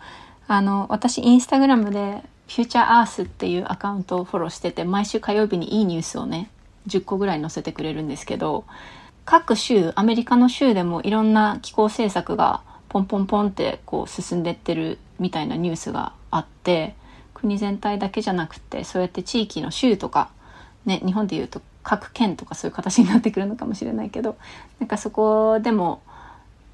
[0.47, 6.50] あの、私インスタグラムでフューチャーアースっていうアカウントをフォローしてて、毎週火曜日にいいニュースをね、
[6.88, 8.65] 10個ぐらい載せてくれるんですけど、
[9.26, 16.95] 各州、アメリカの州でもいろんな気候政策がポンポンポンってこう進んでってるみたいなニュースがあって
[17.34, 20.30] 国全体だけじゃなくてそうやって地域の州とか、
[20.86, 24.38] ね、日本でいうと各県とかそういう形になってくるのかもしれないけど
[24.80, 26.02] なんかそこでも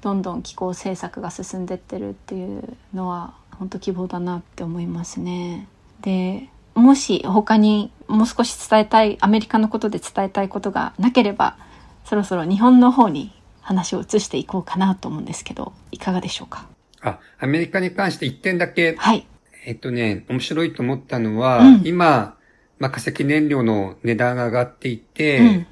[0.00, 5.66] どんどん気候政策が進んでってるっていうのは本当希望だなって思いますね。
[6.02, 11.56] でもし他にもう少し伝えたいアメリカのことで伝えたいことがなければ
[12.04, 16.66] そろそろ日本の方に話を移していこうかなと思うんですけどいかがでしょうか？
[17.00, 19.26] あ、アメリカに関して1点だけ、はい。
[19.66, 22.37] えっとね、面白いと思ったのは、うん、今、
[22.78, 25.66] まあ、化石燃料の値段が上がっていて、うん、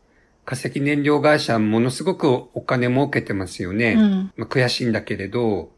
[0.44, 3.92] 化石燃料会社ものすごくお金儲けてますよね。
[3.92, 5.70] うんまあ、悔しいんだけれど、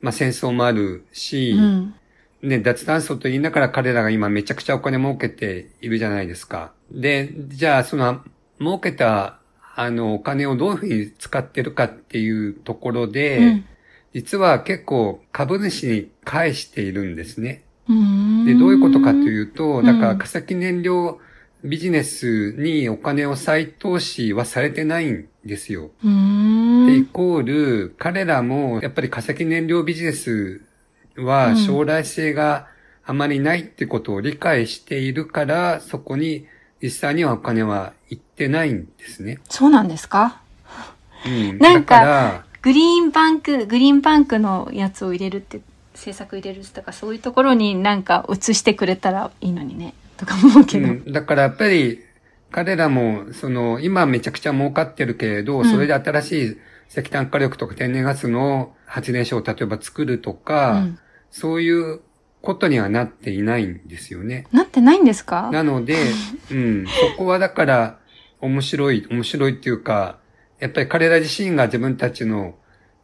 [0.00, 1.94] まあ戦争もあるし、うん。
[2.42, 6.72] ね、脱炭素と言いながら彼らが今めちゃくちゃお金儲けているじゃないですか。
[6.90, 8.20] で、じゃあその
[8.58, 9.38] 儲けた
[9.74, 13.64] あのお金をどういうふうに使ってるかっていうところで、うん
[14.14, 17.64] 実は結構株主に返しているんですね。
[17.88, 18.44] うん。
[18.46, 21.18] で、どういうことかというと、んだから化石燃料
[21.62, 25.90] ビジネスにお金を再投資はされてないんですよ。
[26.02, 26.10] で、イ
[27.00, 27.06] ん。
[27.06, 30.60] コール、彼らも、やっぱり化石燃料ビジネス
[31.16, 32.66] は将来性が
[33.06, 36.46] あまりないってことを理解しているから、そこに
[36.82, 39.38] 実際にはお金は行ってないんですね。
[39.48, 40.42] そうなんですか？
[41.26, 41.58] うん。
[41.58, 45.60] なんかグリーンバンク、グリーンバンクのやつを入れるって、
[45.94, 50.88] 政策入れるとか、そういうところになんか移してくれたらいいのにね、とか思うけど。
[50.88, 52.00] うん、だからやっぱり、
[52.50, 55.64] 彼らも、その、今めちゃくちゃ儲かってるけれど、うん。
[55.64, 56.56] それで新しい
[56.88, 60.98] 石炭火力とか天然ガスの発電所を例えば作るとか、うん。
[61.30, 62.00] そういう
[62.42, 64.46] ことにはなっていないんですよね。
[64.52, 65.50] なってないんですか？
[65.50, 65.96] なので、
[66.52, 67.98] うん、そこはだから、
[68.40, 70.18] 面白い、面白いっていうか、
[70.60, 72.54] やっぱり彼ら自身が自分たちの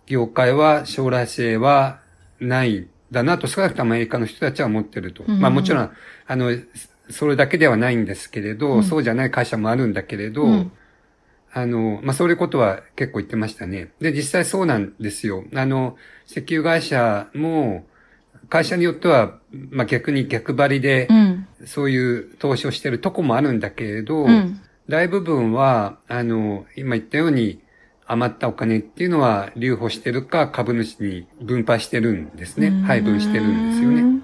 [0.07, 2.01] 業界は将来性は
[2.41, 5.25] ないんだなと少なくともアメリカの人たちは思ってると。
[5.27, 5.91] うんまあもちろん、
[6.27, 6.51] あの、
[7.11, 10.73] それだけではないんですけれど、うんそうじゃない会社もあるんだけれど、うん
[11.53, 13.91] あの、まあ、そういうことは結構言ってましたね。
[14.01, 15.45] で、実際そうなんですよ。
[15.55, 17.87] あの、石油会社も、
[18.49, 19.39] 会社によっては、
[19.71, 21.47] まあ、逆に逆張りでう、ん。
[21.67, 24.61] そういう投資をしてるとこもあるんだけれど、うん。
[24.89, 27.61] 大部分は、あの、今言ったように、
[28.13, 32.71] 余ったお金っていうのは留保してるか株主に分配してるんですね。
[32.85, 34.23] 配分してるんですよね。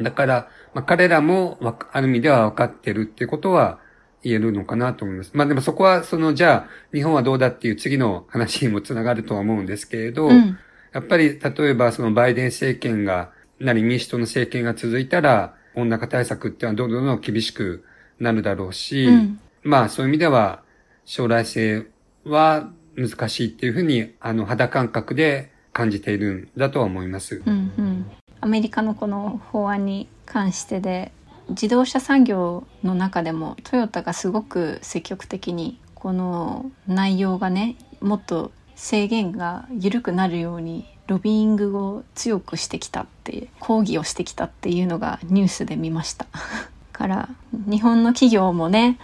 [0.00, 3.78] だから、まあ、彼らもわか、ある意味では分かってるっていうことは
[4.24, 5.30] 言えるのかなと思います。
[5.34, 10.58] まあでもそこは、その、じゃあ、日本はどうだっていう次の話にもつながるとは思うんですけれど、うん。
[10.92, 13.30] やっぱり、例えばそのバイデン政権が、
[13.60, 17.84] なり民主党の政権が続いたら、温暖化対策っていうのはどんどんどんどん厳しく
[18.18, 20.62] なるだろうし、うんまあそういう意味では、
[21.04, 21.86] 将来性
[22.24, 27.42] は難しいっていうふうに、あの、肌感覚で感じているんだとは思います。
[27.44, 31.12] うんうん、アメリカのこの法案に関してで
[31.50, 46.26] 自動車産業の中でもトヨタがすごく積極的にこの内容がねもっと制限が緩くなるようにロビーイングを強くしてきたって抗議をしてきたっていうのがニュースで見ました
[46.92, 48.98] から日本の企業もね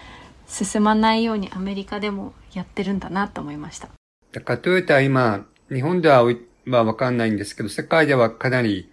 [0.47, 3.89] 進まないようにアメリカでもやってるんだなと思いました。
[4.33, 6.25] だからトヨタは今、日本では
[6.85, 8.91] わかんないんですけど、世界ではかなり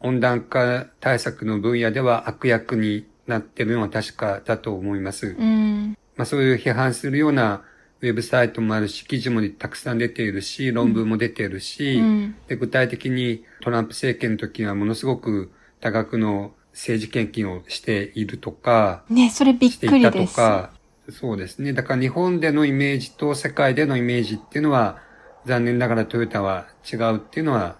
[0.00, 5.36] 温暖化対策の分野では悪役になってるのは確かだと思います。
[5.38, 5.96] うん。
[6.16, 7.62] まあそういう批判するような
[8.00, 12.36] ウェブサイトもあるし、記事もたくさん出ているし、論文も出ているし、うん。
[12.48, 20.72] で具体的にトランプ政権の時はものすごく多額の政治献金をしているとか、ねそれびっしていたとくりですか、
[21.10, 21.72] そうですね。
[21.72, 24.98] だから日本でのイメージと世界でのイメージっていうのは、
[25.44, 27.76] 残念ながらトヨタは違うっていうのは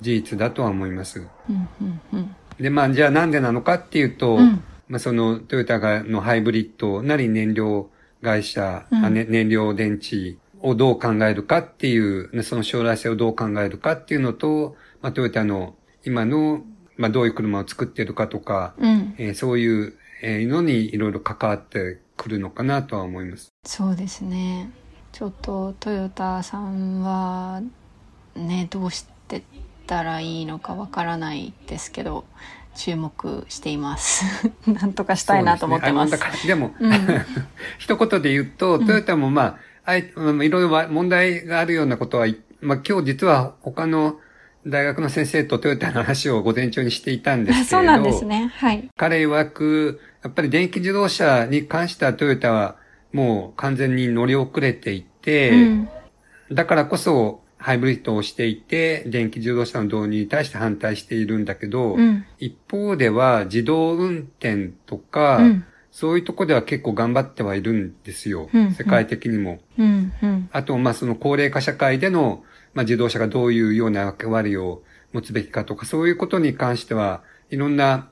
[0.00, 1.20] 事実だとは思います。
[1.48, 7.88] うんうんうんで、まあじゃあなんでなのかっていうと、うんまあそのトヨタがのハイブリッドなり燃料
[8.22, 16.62] 会社、うんあね燃料電池をどう考えるかっていう、その将来性をどう考えるかっていうのと、まあトヨタの今の、
[16.96, 23.50] まあどういう車を作っているかとか、うんえーそういうえーのにいろいろ関わってくるのかなとは思います。
[23.64, 24.70] そうですね。
[25.12, 27.62] ちょっとトヨタさんは
[28.36, 29.42] ねどうしてっ
[29.86, 32.24] たらいいのかわからないですけど
[32.76, 34.24] 注目しています。
[34.70, 36.10] なんとかしたいなと思ってます。
[36.10, 36.30] ですね。
[36.46, 36.92] でも、うん。
[37.78, 38.86] 一言で言うと、うん。
[38.86, 42.26] トヨタもまあ、あいうんいろいろ問題があるようなことは、
[42.60, 44.20] まあ今日実は他の
[44.66, 52.76] 大学の先生とトヨタの話を午前中にしていたんですけれど、そうなんですねはい彼曰く、やっぱり電気自動車に関してはトヨタは
[53.12, 55.88] もう完全に乗り遅れていて、うん
[56.52, 68.48] だからこそハイブリッドをしていて、電気自動車の導入に対して反対しているんだけど、うん一方では自動運転とか、うんそういうとこでは結構頑張ってはいるんですよ。
[68.52, 69.58] うん世界的にも。
[69.78, 78.10] うんうんあと、まあその高齢化社会での、まあ自動車がどういうような役割を持つべきかとか、そういうことに関しては、いろんな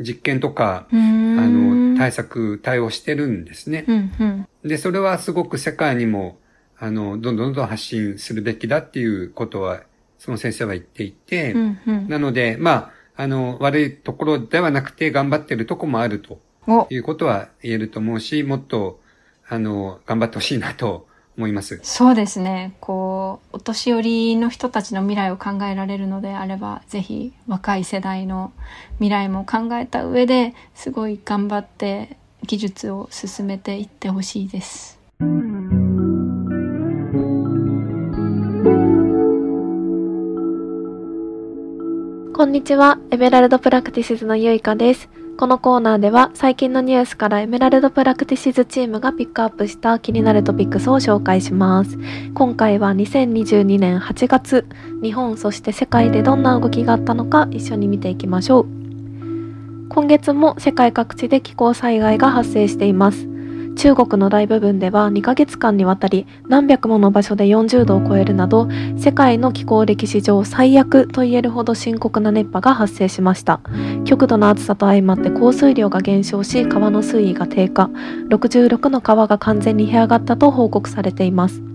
[0.00, 3.84] 実験とか、あの、対策、対応してるんですね。
[3.86, 4.48] うんうん。
[4.68, 6.38] で、それはすごく世界にも、
[6.78, 9.82] あの、どんどんどんどん発信するべきだっていうことは、
[10.18, 12.08] その先生は言っていて、うんうん。
[12.08, 19.00] なので、まあ、あの、悪いところではなくて頑張ってるとこもあるとおいうことは言えると思うし、もっと、
[19.46, 21.06] あの、頑張ってほしいなと
[21.40, 21.80] 思います。
[21.82, 22.74] そうですね。
[22.80, 28.52] こう、お年寄りの人たちの未来を考えられるのであれば、ぜひ若い世代の
[28.98, 35.00] 未来も考えた上ですごい頑張って技術を進めていってほしいです。
[42.36, 42.98] こんにちは。
[43.10, 45.08] エメラルドプラクティシズのゆいかです。
[45.40, 51.98] このコーナーでは最近のニュースからエメラルドプラクティシズチームがピックアップした気になるトピックスを紹介します。
[52.34, 54.66] 今回は2022年8月、
[55.02, 58.66] 日本そして世界でどんな動きがあったのか一緒に見ていきましょう。
[59.88, 63.29] 今月も世界各地で気候災害が発生しています。
[63.80, 73.62] 中国の大部分では2ヶ月間にわたり何百もの場所で40度を超えるなど世界の気候歴史上最悪と言えるほど深刻な熱波が発生しました。
[74.04, 77.88] 極度の暑さと相まって降水量が減少し川の水位が低下。
[78.28, 81.69] 66の川が完全に干上がったと報告されています。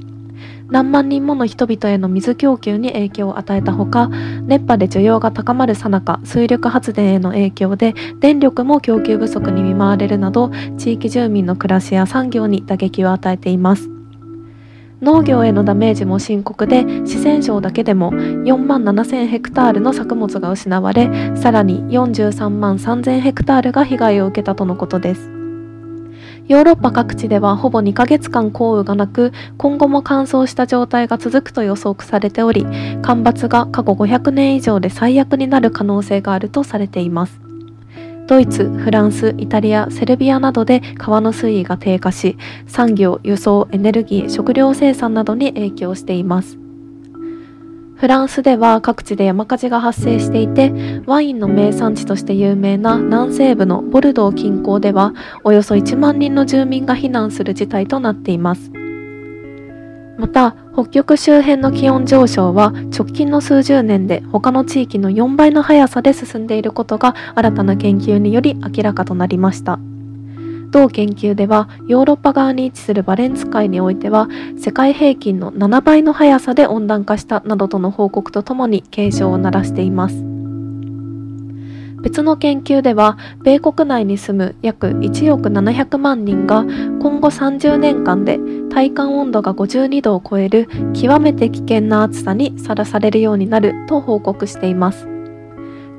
[0.69, 13.89] 何万人もの人々への水供給に影響を与えたほか熱波で需要が高まるさなか水力発電への影響で電力も供給不足に見舞われるなど地域住民の暮らしや産業に打撃を与えています。
[15.01, 25.44] 農業へのダメージも深刻で四川省だけでも4万7000ヘクタールの作物が失われさらに43万3000ヘクタールが被害を受けたとのことです。
[26.47, 32.65] ヨーロッパ各地ではほぼ2ヶ月間降雨がなく今後も乾燥した状態が続くと予測されており
[33.01, 37.39] 干ばつが過去500年以上で最悪になる可能性があるとされています。
[38.27, 46.64] ドイツ、フランス、イタリア、セルビアなどで川の水位が低下し産業、輸送、エネルギー、食料生産などに影響しています。
[48.05, 50.71] フランスでは各地で山火事が発生していて
[51.07, 58.69] ワインの名産地として有名な南西部のボルドー近郊ではおよそ1万人の住民が避難する事態となっています
[60.19, 69.79] また北極周辺の気温上昇は直近の数十年で他の地域の4倍の速さで進んでいることが新たな研究により明らかとなりました。
[70.75, 74.27] 同研究ではヨーロッパ側に位置するバレンツ海においては
[74.59, 80.15] 世界平均の7倍の速さで温暖化したなどとの報告とともに警鐘を鳴らしています。
[82.01, 88.37] 別の研究では米国内に住む約1億700万人が今後30年間で
[88.69, 95.14] 体感温度が52度を超える極めて危険な暑さにさらされるようになると報告しています。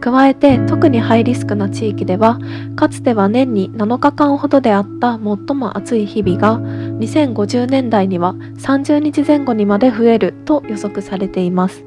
[0.07, 2.39] 加えて特にハイリスクな地域では
[2.77, 11.85] かつては年に7日間ほどであった最も暑い日々が2050年代には30日前後にまで増えると予測されています。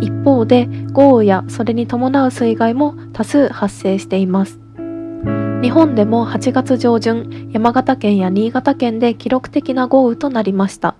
[0.00, 4.60] 一方で豪雨やそれに伴う水害も多数発生しています。
[5.62, 10.94] 日本でも8月上旬山形県や新潟県で記録的な豪雨となりました。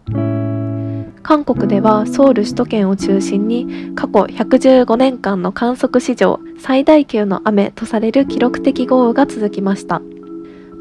[1.22, 10.02] 韓国ではソウル首都圏を中心に過去115年間の観測史上最大級の雨とされる記録的豪雨が続きました。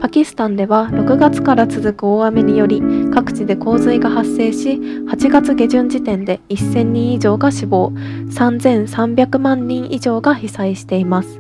[0.01, 2.81] パキスタンでは6月から続く大雨により
[3.13, 11.39] 各地で洪水が発生し8月下旬時点で1000人以上が死亡3300万人以上が被災しています。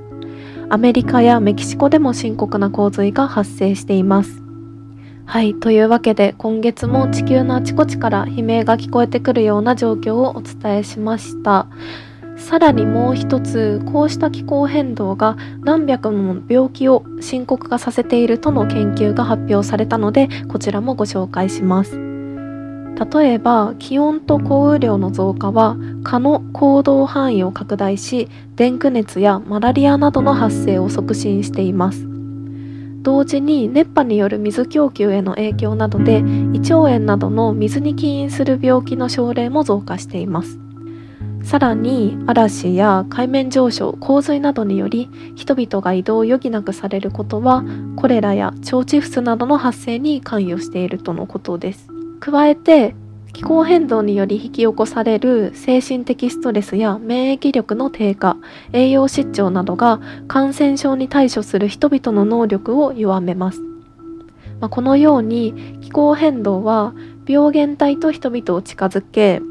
[0.69, 4.41] アメリカやメキシコでも深刻な洪水が発生しています。
[5.31, 5.55] はい。
[5.55, 11.67] というわけで、今月も地球のあちこちから悲鳴が聞こえてくるような状況をお伝えしました。
[12.35, 21.95] さらにもう一つ、こうした気候変動が何百もの病気を深刻化させているとの研究が発表されたので、こちらもご紹介します。
[21.95, 32.10] 例えば、気温と降雨量の増加は蚊の行動範囲を拡大し、デンク熱やマラリアなどの発生を促進しています。
[33.01, 36.19] 同時に熱波による水供給への影響などで
[36.53, 40.59] 胃腸炎などの水に起因する病気の症例も増加しています。
[41.43, 47.63] さらに嵐や海面上昇洪水などにより人々が移動を余儀なくされることは
[47.95, 51.87] コレラや腸チフスなどの発生に関与しているとのことです。
[52.19, 52.95] 加えて
[53.33, 58.37] 気候変動により引き起こされる精神的ストレスや免疫力の低下、
[58.73, 63.61] 栄養失調などが感染症に対処する人々の能力を弱めます。
[64.59, 66.93] まあ、このように気候変動は
[67.27, 69.41] 病原体と人々を近づけ、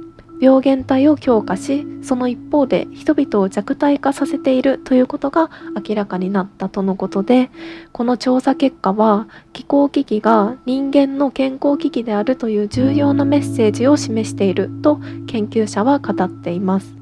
[0.40, 5.50] 病原体を強化しその一方で人々を弱体化させているということが
[5.86, 7.50] 明らかになったとのことで
[7.92, 16.94] この調査結果は気候危機が人間の健康危機であるという重要なメッセージを示していると研究者は語っています。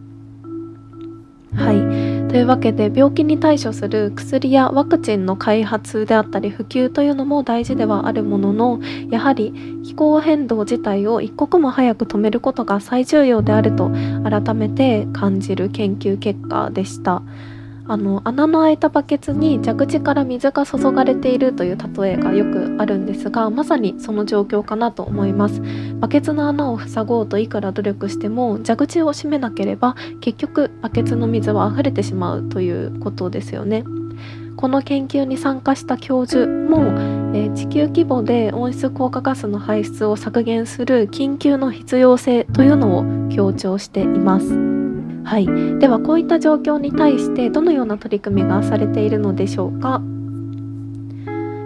[1.54, 9.52] はいというわけで病気に対処する薬やワクチンの開発であったり普及というのも大事ではあるもののやはり
[9.82, 13.90] 気候変動自体を一刻も早く止めることが最重要であると
[14.28, 17.22] 改めて感じる研究結果でした。
[17.88, 25.62] あの穴の開いたバケツに蛇口から水が注がれているという例えがよくあるんですがまさにその状況かなと思います
[25.98, 33.84] バケツの穴を塞ごうといくら努力しても蛇口を閉めなければ結局バケツの水は溢れてしまうということですよね
[34.58, 36.82] この研究に参加した教授も、
[37.32, 44.77] えー、地球規模で温室効果ガスの排出を削減する緊急の必要性というのを強調しています。
[45.28, 45.46] はい、
[45.78, 50.00] ではこういった状況に対してどのような取り組みがされているのでしょうか？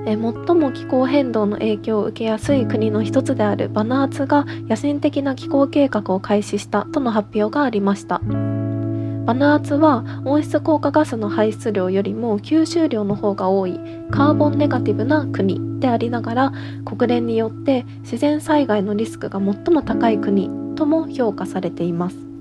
[0.05, 0.19] え最
[0.57, 8.19] も気候変動の影響を受けやすい国の一つであるバナーツが野心的な気候計画を開始したとの発表がありました。
[8.19, 13.79] バナーツは温室効果ガスの排出量よりも吸収量の方が多い
[14.11, 16.53] カーボンネガティブな国でありながら
[16.85, 22.32] 国連によって自然災害のリスクが最も高い国とも評価されています。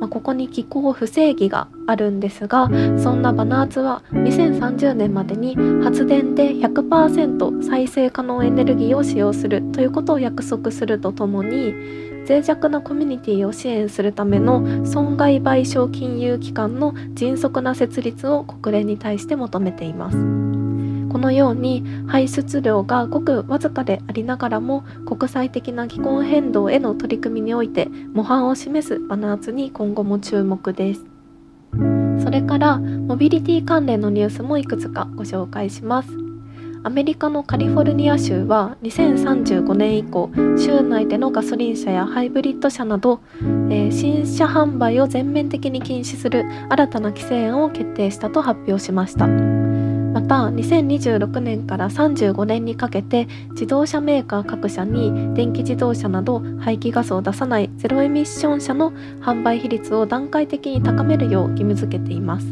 [0.00, 11.74] まあ、ここに気候不正義があるんですがそんなバナーツは2030年までに発電で100%再生可能エネルギーを使用するということを約束するとともに
[12.26, 20.49] 脆弱なコミュニティを支援するための損害賠償金融機関の迅速な設立を国連に対して求めています。
[21.10, 31.04] このように排出量がごくわずかでありながらも国際的な気候変動への取り組みにおいて模範を示すバナーツに今後も注目です
[32.22, 36.10] それからモビリティ関連のニュースもいくつかご紹介します
[36.82, 49.69] アメリカのカリフォルニア州は2035年以降州内でのガソリン車やハイブリッド車など、えー、新車販売を全面的に禁止する新たな規制案を決定したと発表しました。
[50.12, 62.46] また2026年から35年にかけて自動車メーカー各社に電気自動車など排気ガスを出さないゼロエミッション車の販売比率を段階的に高めるよう義務付けています。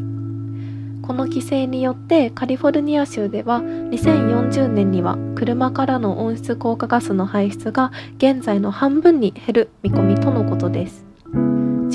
[1.03, 11.08] この規制によってカリフォルニア州では2040年には車からの温室効果ガスの排出が現在の半分に減る見込みとのことです。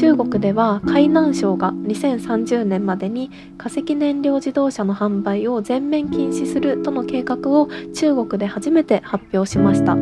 [0.03, 9.95] 中国では海南省が2030年までに化石燃料自動車の販売を全面禁止するとの計画を中国で初めて発表しました。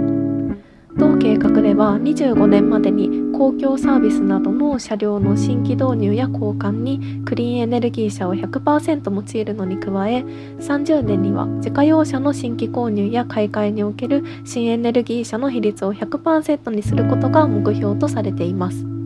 [0.97, 19.00] 同計画では25年までに公共サービスなどの車両の新規導入や交換にクリーンエネルギー車を100%用いるのに加え30年には自家用車の新規購入や買い替えにおける新エネルギー車の比率を100%にすることが目標とされています。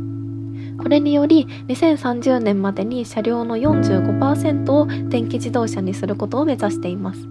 [0.85, 7.27] これにより2030年までに車両の45%を電気自動車にすることを目指しています。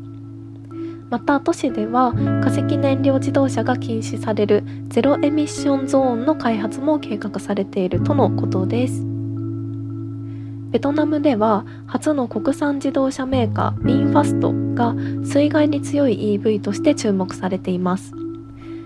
[1.08, 9.04] また都市では化石燃料自動車が禁止されるゼロエミッションゾーンの開発も計画されているとのことです。
[10.72, 18.23] ベトナムでは初の国産自動車メーカービンファストが水害に強い EV として注目されています。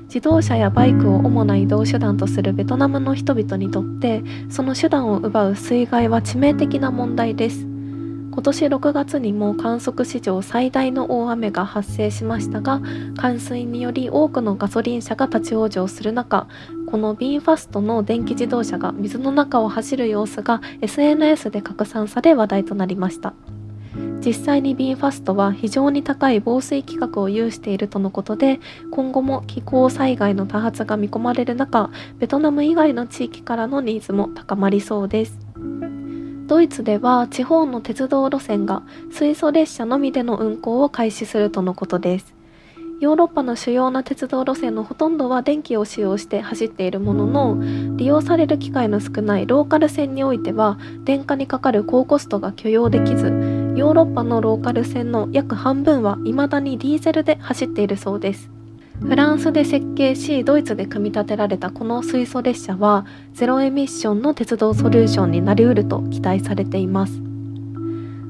[0.08, 7.66] 自動車やバイクを主な移動手段とするベトナムの人々にとってその手段を奪う水害は致命的な問題です。
[8.38, 12.80] 今年6月にも観測史上最大の大雨が発生しましたが
[13.16, 16.46] 冠水により多くのガソリン車が立ち往生する中
[16.88, 23.34] このビンファストの電気自動車が水の中を走る様子が SNS で拡散され話題となりました。
[24.24, 28.60] 実際に b ファストは非常に高い防水規格を有しているとのことで
[28.90, 35.38] 今後も気候災害の多発が見込まれる中ベトナム以外の地域からのニーズも高まりそうです。
[36.46, 42.38] ドイツでは地方の鉄道路線が水素列車のみでの運行を開始するとのことです。
[43.00, 58.50] ヨーロッパの主要な鉄道路線のほとんどは電気を使用して走っているものの利用される機会の少ないローカル線においては電化にかかる高コストが許容できずヨーロッパのローカル線の約半分は未だにディーゼルで走っているそうです。
[59.00, 67.22] フランスで設計しドイツで組み立てられたこの水素列車はゼロエミッションの鉄道ソリューションになりうると期待されています。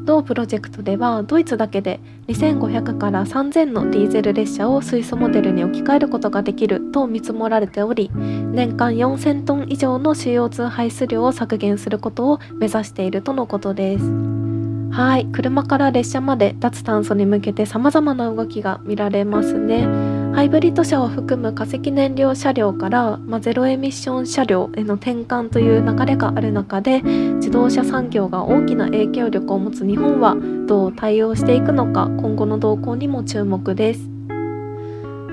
[0.04, 14.57] 同プロジェクトではドイツだけで2500から3000のディーゼル列車を水素モデルに置き換えることができると見積もられており年間4000トン以上の CO2 排出量を削減することを目指しているとのことです。
[14.90, 15.26] はい。
[15.26, 19.86] 車から列車まで脱炭素に向けて様々な動きが見られますね。
[20.34, 30.36] ハイブリッド車を含む化石燃料車両から、まあ、ゼロエミッション車両への転換という流れがある中で自動車産業が大きな影響力を持つ日本は
[30.66, 34.17] どう対応していくのか今後の動向にも注目です。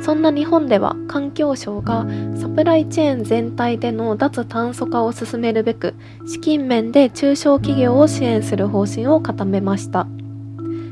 [0.01, 5.95] そんな日本では環境省がサプライチェーン全体での脱炭素化を進めるべく
[6.27, 10.07] 資金面で中小企業を支援する方針を固めました。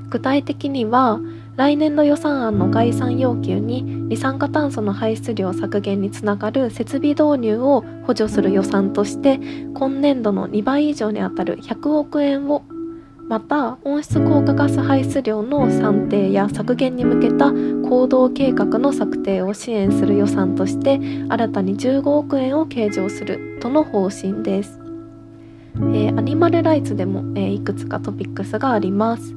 [0.09, 1.19] 具体的には
[1.55, 9.39] 来年度予算案の概算要求に二酸化炭素の排出量削減につながる設備導入を補助する予算として
[9.73, 12.63] 今年度の2倍以上にあたる100億円を
[13.33, 24.79] また温室効果ガス排出量の算定や削減に向けた行動計画の策定を支援する予算として新たに15億円を計上するとの方針です。
[25.77, 29.33] えー、アニマルライツでも、えー、いくつかトピックスがあります。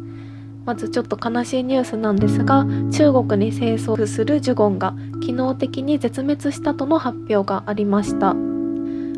[0.67, 8.35] まずちょっと悲しいニュースなんですが中国に生息するジュゴンが機能的に絶滅したとの発表がありました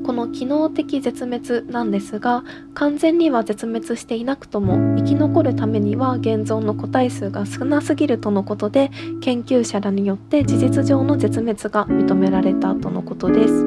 [0.08, 2.42] この機能的絶滅なんですが
[2.72, 8.90] 完全には絶滅していなくとも生き残るためには現存の個体数が少なすぎるとのことで
[9.20, 13.66] 研究者らによって事実上の絶滅が認められたとのことです。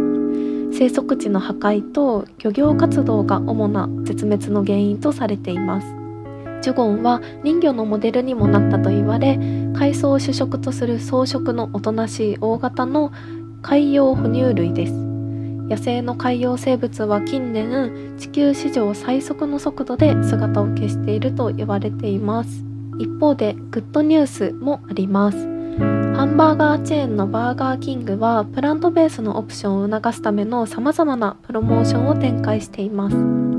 [0.75, 5.93] 生息地の破壊と漁業活動が主な絶滅の原因とされています。
[6.63, 9.35] ジュゴンは人魚のモデルにもなったと言われ
[9.75, 13.11] 海藻を主食とする草食のおとなしい大型の
[13.61, 15.10] 海洋哺乳類です。
[15.71, 22.65] 野生の海洋生物は近年地球史上最速の速度で姿を消していると言われています。
[22.99, 25.37] 一方でグッドニュースもあります。
[25.37, 33.50] ハンバーガーチェーンのバーガーキングはプラントベースのオプションを促すための様々なプロモーションを展開しています。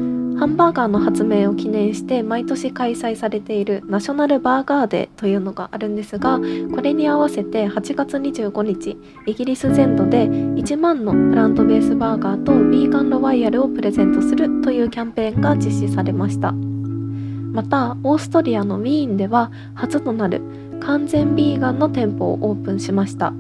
[0.43, 16.51] ハンバーガーの発明を記念して毎年開催されているナショナルバーガーデーというのがあるんですがこれに合わせて8月25日イギリス全土で1万のプラントベースバーガーとビーガンロワイヤルをプレゼントするというキャンペーンが実施されました。
[16.51, 20.43] またオーストリアのウィーンでは初となる
[20.81, 23.33] 完全ビーガンの店舗をオープンしました。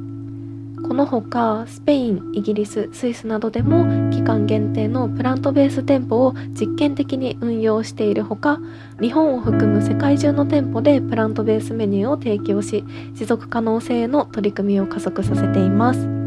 [0.86, 8.60] このほかスペインイギリススイスなどでも期間限定のプラントベース店舗を実験的に運用しているほか
[9.00, 16.22] 日本を含む世界中の店舗でプラントベースメニューを提供し持続可能性への取り組みを加速させています。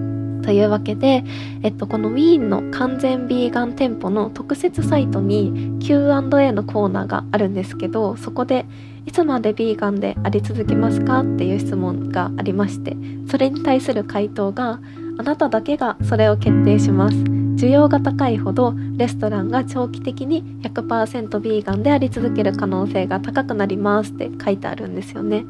[0.46, 1.24] というわけで、
[1.64, 8.68] えっと、このウィーンの完全ビーガン店舗の特設サイトに Q&A のコーナーがあるんですけどそこで
[9.06, 12.96] いつまでビーガンであり続けますかっていう質問がありまして
[13.30, 14.80] それに対する回答が
[15.18, 17.46] あなただけがそれを決定します。
[17.56, 25.46] 需要が高いほどレストランが長期的に100%ビーガンであり続ける可能性が高くなりますって書いてあるんですよね、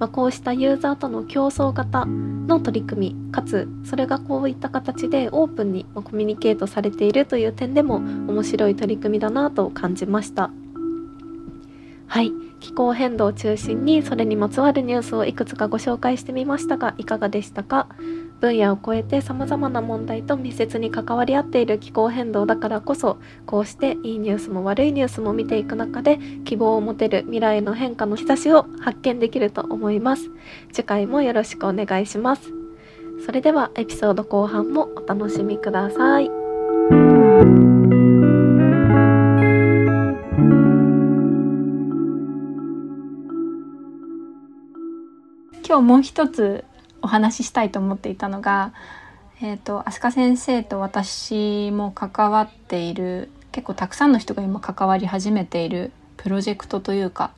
[0.00, 10.50] まあ、こうしたユーザーとの競争型の取り組みかつそれがこういった形でオープンにコミュニケートされているという点でも面白い取り組みだなと感じました。
[12.08, 12.43] はい。
[12.64, 17.88] 気候変動を中心にそれにまつわるニュースをいくつかご紹介してみましたがいかがでしたか？
[18.40, 30.30] 分野を超えて様々な問題と密接に関わり合っている気候変動だからこそこうしていいニュースも悪いニュースも見ていく中で希望を持てる未来の変化の兆しを発見できると思います。
[30.72, 32.50] 次回もよろしくお願いします。
[33.26, 36.30] それではエピソード後半もお楽しみください。
[45.74, 46.64] 今日もう一つ
[47.02, 48.72] お話ししたいと思っていたのが、
[49.42, 57.32] えっ、ー、と、飛鳥先生と私も関わっている、結構たくさんの人が今関わり始めているプロジェクトというか、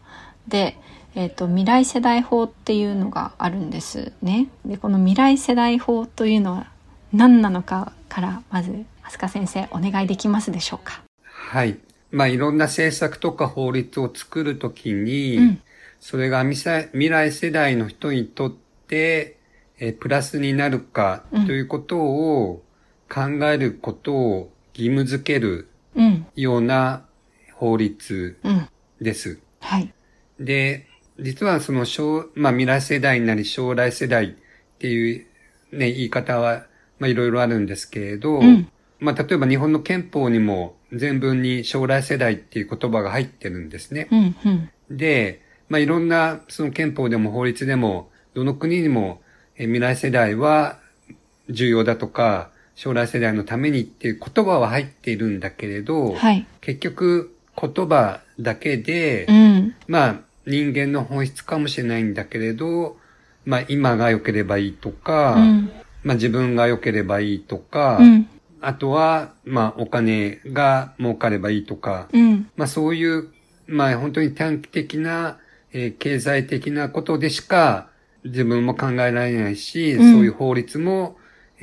[0.49, 0.77] で、
[1.15, 4.49] えっ、ー、と、未来世代法っていうのがあるんですね。
[4.67, 6.67] で、この未来世代法というのは
[7.15, 11.01] 何なのかから、まず、飛鳥先生、お願いできますでしょうか？
[11.25, 11.79] はい。
[12.11, 15.63] まあ、いろんな政策とか法律を作るときに、うん、
[16.01, 16.65] それが未
[17.09, 19.37] 来世代の人にとって、
[19.79, 22.63] えプラスになるかということを
[23.11, 25.69] 考えることを義務づける
[26.35, 27.05] ような
[27.55, 28.39] 法律
[29.01, 29.31] です。
[29.31, 29.93] うんうん、はい。
[30.41, 30.87] で、
[31.19, 35.27] 実はその将、まあ未来世代なり将来世代っていう
[35.73, 36.67] ね、言い方は、
[36.99, 38.69] まあいろいろあるんですけれど、うん、
[38.99, 44.09] まあ例えば日本の憲法にも全文に将来世代っていう言葉が入ってるんですね。
[44.11, 49.21] うんうん、で、まあ、いろんな、その憲法でも法律でも、どの国にも、
[49.57, 50.79] え未来世代は
[51.49, 62.99] 重要だとか、将来世代のためにっていう言葉は入っているんだけれど、はい、結局言葉だけで、うん、まあ人間の本質かもしれないんだけれど、
[63.47, 65.71] まあ今が良ければいいとか、うん。
[66.05, 68.29] まあ自分が良ければいいとか、うん。
[68.61, 72.51] あとは、まあお金が儲かればいいとか、うん。
[72.57, 73.29] まあそういう、
[73.67, 75.39] まあ本当に短期的な、
[75.77, 77.89] えー経済的なことでしか
[78.25, 81.17] 自分も考えられないし、うんそういう法律も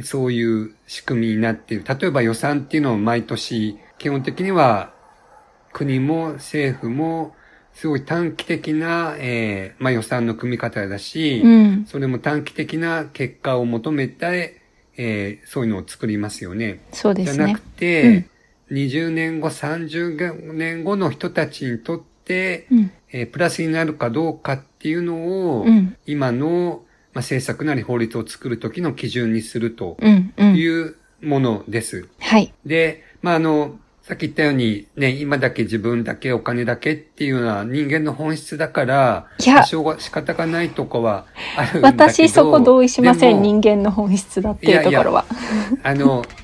[0.03, 1.83] そういう仕組みになっている。
[1.83, 4.93] 例えば予算っていうのを毎年、基本的には
[5.71, 7.35] 国も政府も
[7.73, 11.85] すごい短期的な、えーまあ予算の組み方だし、うん。
[11.87, 14.61] それも短期的な結果を求めて、
[14.95, 16.81] えーそういうのを作りますよね。
[16.91, 17.61] そうですねじゃなく。
[17.61, 18.25] て、
[18.71, 22.12] 20年後、30年後の人たちにとって、
[22.71, 22.91] うん。
[23.11, 25.95] えープラスになるかどうかっていうのを、うん。
[26.05, 30.33] 今の、まあ、政策なり法律を作るときの基準にするとうん。
[30.37, 30.55] うん。
[30.55, 32.07] いうものです。
[32.19, 32.53] はい。
[32.65, 42.03] で、まあ、あの、さっき言ったように、ね、今だけ自分だけお金だけっていうのは人間の本質だから、いやしょうが仕方がないとこはあるんだけど。
[42.03, 43.41] 私そこ同意しません。
[43.41, 45.25] 人間の本質だっていうところは。
[45.83, 46.25] あの、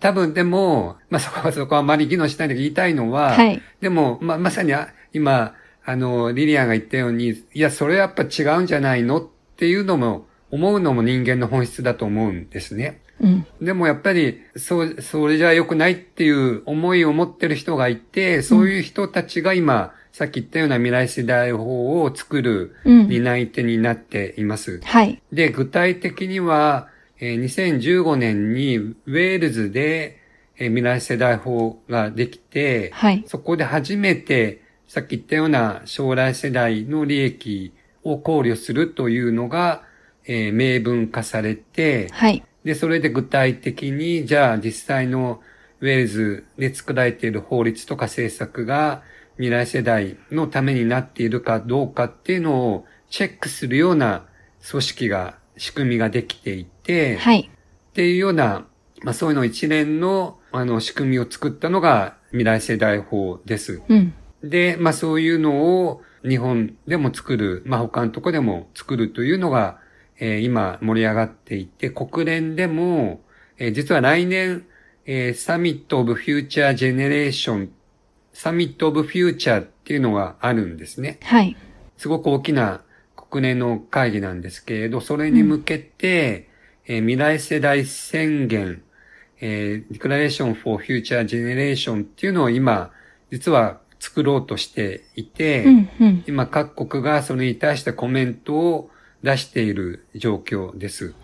[0.00, 3.62] 多分でも、まあ、そこは、そこはあまり議論しないで言いたいのは、はい。
[3.80, 9.20] でも、まあ、まさにあ今、あの、リリアンが言ったように、いや、それやっぱ違うんじゃないの？
[9.20, 13.00] っていうのも、思うのも人間の本質だと思うんですね。
[13.20, 13.46] うん。
[13.60, 23.08] でもやっぱり、そう、それじゃ良くないっていう思いを持ってる人がいて、そういう人たちが今、さっき言ったような未来世代法を作るうん。
[23.08, 24.80] 担い手になっています。
[24.82, 25.22] はい。
[25.32, 26.88] で、具体的には、
[27.20, 30.18] えー2015年にウェールズで、
[30.56, 33.24] えー未来世代法ができて、はい。
[33.26, 39.82] そこで初めて、さっき言ったような将来世代の利益を考慮するというのが、
[40.26, 42.42] えー明文化されて、はい。
[42.64, 45.40] で、それで具体的に、じゃあ実際の
[45.80, 49.02] ウェールズで作られている法律とか政策が
[49.36, 54.26] 未来世代のためになっているかどうかっていうのをチェックするような
[54.68, 57.50] 組織が、仕組みができていて、はい。
[57.50, 58.66] っていうような、
[59.02, 63.82] まあそういうの一連の、あの、仕組みを作ったのが未来世代法です。
[63.86, 64.14] うん。
[64.42, 69.78] で、まあそういうのを日本でも作る、まあ他のとこでも作るというのが、
[70.18, 73.20] えー今盛り上がっていて、国連でも、
[73.58, 74.64] えー実は来年、
[75.04, 81.18] えー Summit of Future Generation、Summit of Future っていうのがあるんですね。
[81.22, 81.54] はい。
[81.98, 82.80] すごく大きな
[83.30, 86.48] 国連の会議なんですけれど、それに向けて、
[86.86, 88.82] えー未来世代宣言、
[89.40, 92.90] えー、Declaration for Future Generation っていうのを今、
[93.30, 95.88] 実は作ろうとしていて、うん。
[96.00, 96.24] うん。
[96.26, 98.90] 今各国がそれに対してコメントを
[99.22, 101.14] 出している状況です。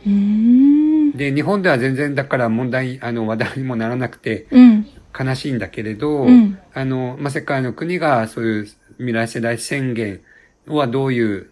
[1.16, 4.86] で、日本では全然だから問題、あの話題にもならなくてうん。
[5.18, 10.20] 悲しいんだけれど、うんあの、まあ、世界の国がそういう未来世代宣言
[10.66, 11.50] はどういう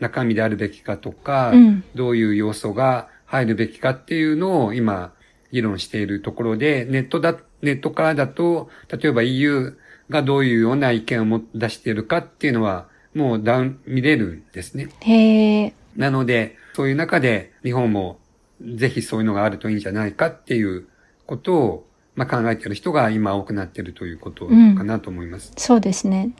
[0.00, 5.12] 中身であるべきかとか、うんどういう要素が入るべきかっていうのを今
[5.52, 9.78] 議論しているところで、ネットだ、ネットからだと、例えば EU
[10.08, 14.88] がどういうような意見をも出しているかっていうのはもうダウン、見れるんですね。
[15.00, 15.74] へえ。
[15.96, 18.18] なので、そういう中で日本も
[18.62, 20.86] ぜひそういうのがあるといいんじゃないかっていう
[21.26, 24.52] ことを、まあ、考えている人が今多くなっているということか
[24.84, 25.52] なと思います。
[25.56, 26.30] そうですね。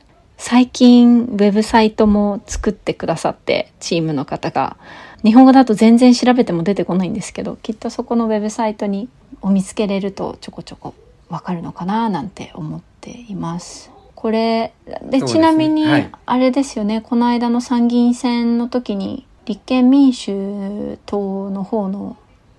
[0.43, 4.79] 最近、ウェブサイトも作ってくださって、チームの方が。
[5.23, 9.11] 日本語だと全然調べても出てこないんですけど、きっとそこのウェブサイトに
[9.43, 10.95] を見つけれるとちょこちょこ
[11.29, 13.91] わかるのかななんて思っています。
[14.15, 14.73] これ、
[15.11, 22.17] で、ねちなみにはい、あれですよね、この間の参議院選の時に、立憲民主党の方の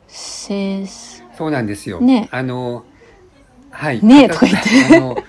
[0.07, 0.87] 政
[1.35, 1.99] そうなんですよ。
[1.99, 2.85] ねあの、
[3.71, 4.05] はい。
[4.05, 5.23] ねえ とか言って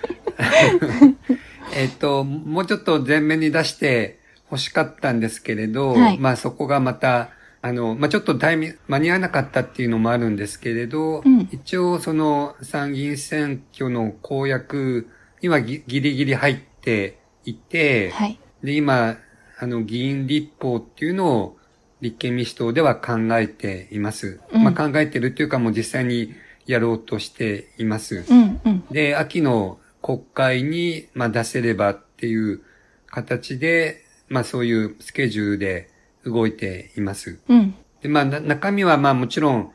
[1.75, 4.19] えっと、もうちょっと前面に出して
[4.51, 7.31] 欲しかったんですけれど、はいまあそこがまた、
[7.63, 15.09] あの、まあちょっとタイミング、間に合わなかったっていうのもあるんですけれど、うん一応その参議院選挙の公約
[15.41, 18.39] にはギギリギリ入っていて、はい。
[18.63, 19.17] で、今、
[19.59, 21.57] あの、議員立法っていうのを
[22.01, 24.41] 立憲民主党では考えています。
[24.53, 26.35] うんまあ考えてるというかもう実際に
[26.67, 28.25] やろうとしています。
[28.29, 28.85] うんうん。
[28.91, 32.63] で、秋の国会に、まあ、出せればっていう
[33.07, 35.91] 形で、まあそういうスケジュールで
[36.25, 37.39] 動いています。
[37.49, 37.75] うん。
[38.01, 39.73] で、まあな中身はまあもちろん、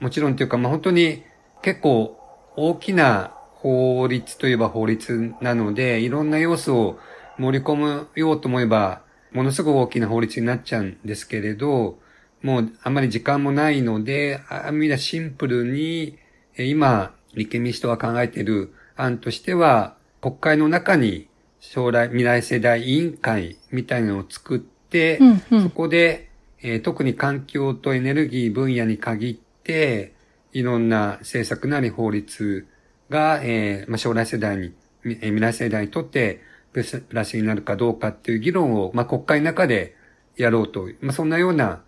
[0.00, 1.22] もちろんというかまあ本当に
[1.62, 2.18] 結構
[2.56, 6.98] 大きな法律といえば法律なので、いろんな要素を
[7.38, 11.98] 盛り込むようと思えば、ものすごく大きな法律になっちゃうんですけれど、
[12.42, 16.18] もうあまり時間もないので、あある意味ではシンプルに、
[16.56, 21.28] え今、立憲民主党が考えている案としては、国会の中に
[21.60, 25.62] 将来未来世代委員会みたいなのを作って、うんうん。
[25.64, 26.28] そこで、
[26.62, 30.12] えー特に環境とエネルギー分野に限って、
[30.52, 32.66] いろんな政策なり法律
[33.10, 34.72] が、えーまあ、将来世代に、
[35.02, 36.40] 未来世代にとって
[36.72, 39.96] プラスになるかどうかっていう議論を、まあ、国会の中で
[40.36, 41.82] やろうと、まあ、そんなような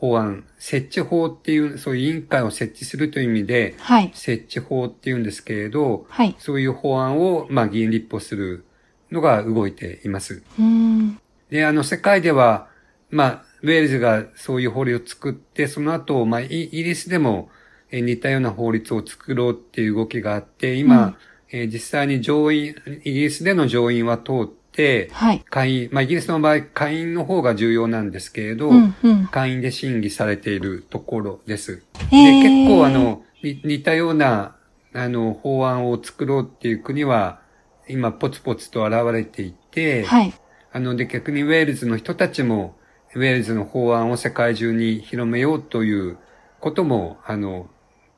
[0.00, 4.12] 法案、設置法っていう、そういう委員会を設置するという意味で、はい。
[4.14, 6.36] 設置法っていうんですけれど、はい。
[6.38, 8.64] そういう法案を、まあ、議員立法する
[9.10, 10.44] のが動いています。
[10.58, 11.20] うーん。
[11.50, 12.68] で、あの、世界では、
[13.10, 17.50] まあ、ウェールズがそういう法律を作って、その後、まあ、イイギリスでも、
[17.90, 21.16] えー似たような法律を作ろうっていう動きがあって、今、うん
[21.50, 25.44] えー実際に上院、イギリスでの上院は通って、はい。
[25.50, 29.26] 下院、まあ、イギリスの場合、下院の方が重要なんですけれど、うん、うん。
[29.26, 31.82] 下院で審議されているところです。
[32.12, 34.54] へーで、結構あ、の、に似たような、
[34.94, 37.40] あの、法案を作ろうっていう国は、
[37.88, 40.32] 今、ポツポツと現れていて、はい。
[40.70, 42.76] あの、で、逆にウェールズの人たちも、
[43.16, 46.18] ウェールズの法案を世界中に広めようという
[46.60, 47.68] ことも、あの、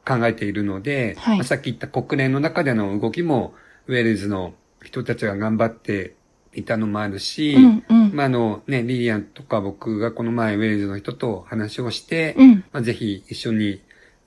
[0.06, 3.54] 考えているので、はいまあさっき言った国連の中での動きも、
[3.86, 4.52] ウェールズの
[4.82, 6.16] 人たちが頑張って
[6.55, 8.12] いたのもあるし、うん、うん。
[8.14, 12.64] まあ、あの、ね、リリアンとか僕がこの前ウェールズの人と話をして、うん。
[12.72, 13.80] まあ、ぜひ一緒に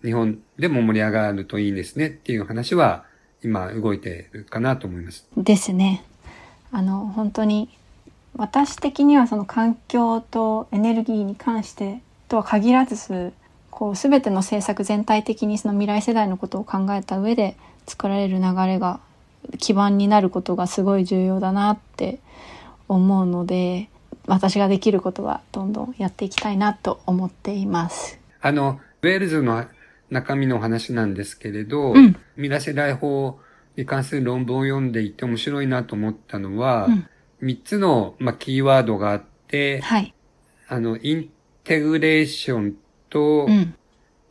[0.03, 3.05] 日本でも盛り上がるといいですねっていう話は
[3.43, 5.27] 今動いてるかなと思います。
[5.37, 6.03] ですね。
[6.71, 7.69] あの本当に
[8.35, 13.33] 私的にはその環境とエネルギーに関してとは限らず
[13.69, 17.55] こう全ての政策全体的にその未来世代のことを考えた上で
[17.85, 18.99] 作られる流れが
[19.59, 22.19] 基盤になることがすごい重要だなって
[22.87, 23.89] 思うので
[24.25, 28.19] 私ができることはどんどんやっていきたいなと思っています。
[28.41, 29.65] あの、ウェールズの
[30.09, 33.39] 中身の話なんですけれど、うん未来世代法
[33.75, 37.07] に関する論文を読んでいて面白いなと思ったのは、うん
[37.43, 40.13] 3つの、まあ、キーワードがあって、はい。
[40.69, 41.29] あの、イン
[41.65, 42.75] テグレーション
[43.09, 43.75] と、うん。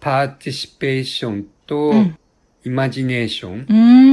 [0.00, 2.18] パーティシペーションと、うん
[2.64, 3.64] イマジネーションう。
[3.64, 4.11] ーん。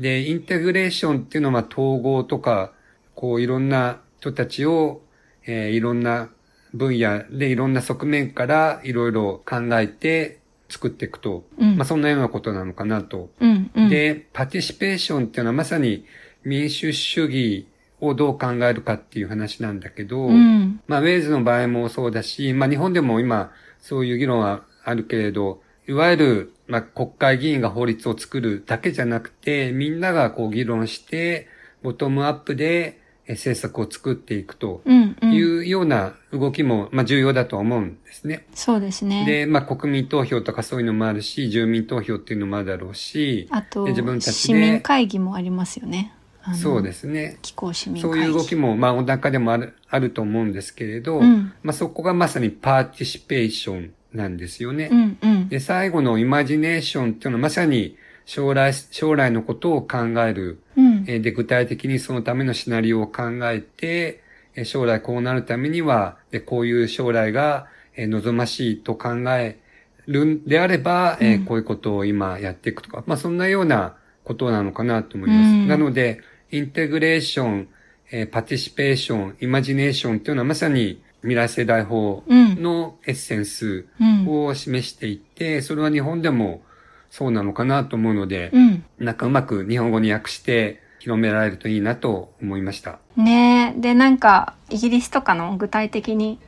[0.00, 2.72] で、インテグレーションっていうのは、まあ統合とか、
[3.14, 5.02] こう、いろんな人たちを、
[5.46, 6.28] えーいろんな
[6.74, 11.44] 分野でいろんな側面からいろいろ考えて作っていくと。
[11.58, 13.30] うんまあ、そんなようなことなのかなと。
[13.40, 13.70] うん。
[13.74, 13.88] うん。
[13.88, 16.04] で、パティシペーションっていうのはまさに
[16.44, 17.66] 民主主義
[18.00, 20.80] をどう考えるかっていう話なんだけど、うん。
[20.86, 31.48] まあ、ウェールズの場合もそうだし、まあ、日本でも今、そういう議論はあるけれど、いわゆる、まあ、国会議員が法律を作るだけじゃなくて、みんながこう議論して、
[31.82, 33.00] ボトムアップで
[33.30, 34.82] え政策を作っていくと。
[35.22, 38.46] いうような動きも、まあ、重要だと思うんですね。
[38.54, 39.24] そうですね。
[39.24, 46.14] で、まあ、国民投票とかそういうのもあるし、住民投票っていうのもあるだろうし、あとで自分たちで市民会議もありますよね。
[46.54, 47.38] そうですね。
[47.42, 48.10] 気候市民そ。
[48.10, 54.88] ういう動きも、まあ、お中でもある、あると思うんですけれど、うんまあ、そこがまさにパーティシペーションなんですよね。
[54.90, 55.39] うんうん。
[55.50, 60.60] で、最後のイマジネーションっていうのはまさに将来、将来のことを考える。
[60.76, 61.04] うん。
[61.06, 64.22] えーで、具体的にそのためのシナリオを考えて、
[64.54, 69.58] えー将来こうなるためには、でこういう将来が、えー望ましいと考え
[70.06, 75.38] るんであれば、えーうんこういうことを今やっていくとか、まあそんなようなことなのかなと思います。
[75.38, 76.20] うんなので、
[76.52, 77.68] インテグレーション、
[78.12, 82.62] えーパティシペーション、イマジネーションっていうのはまさに未来世代法うん。
[82.62, 84.26] のエッセンスうん。
[84.46, 86.62] を示していて、それは日本でも
[87.10, 88.84] そうなのかなと思うので、うん。
[88.98, 92.98] なんかうまく日本語に訳して広められるといいなと思いました。
[93.16, 93.80] ねえ。
[93.80, 96.38] で、なんか、イギリスとかの具体的に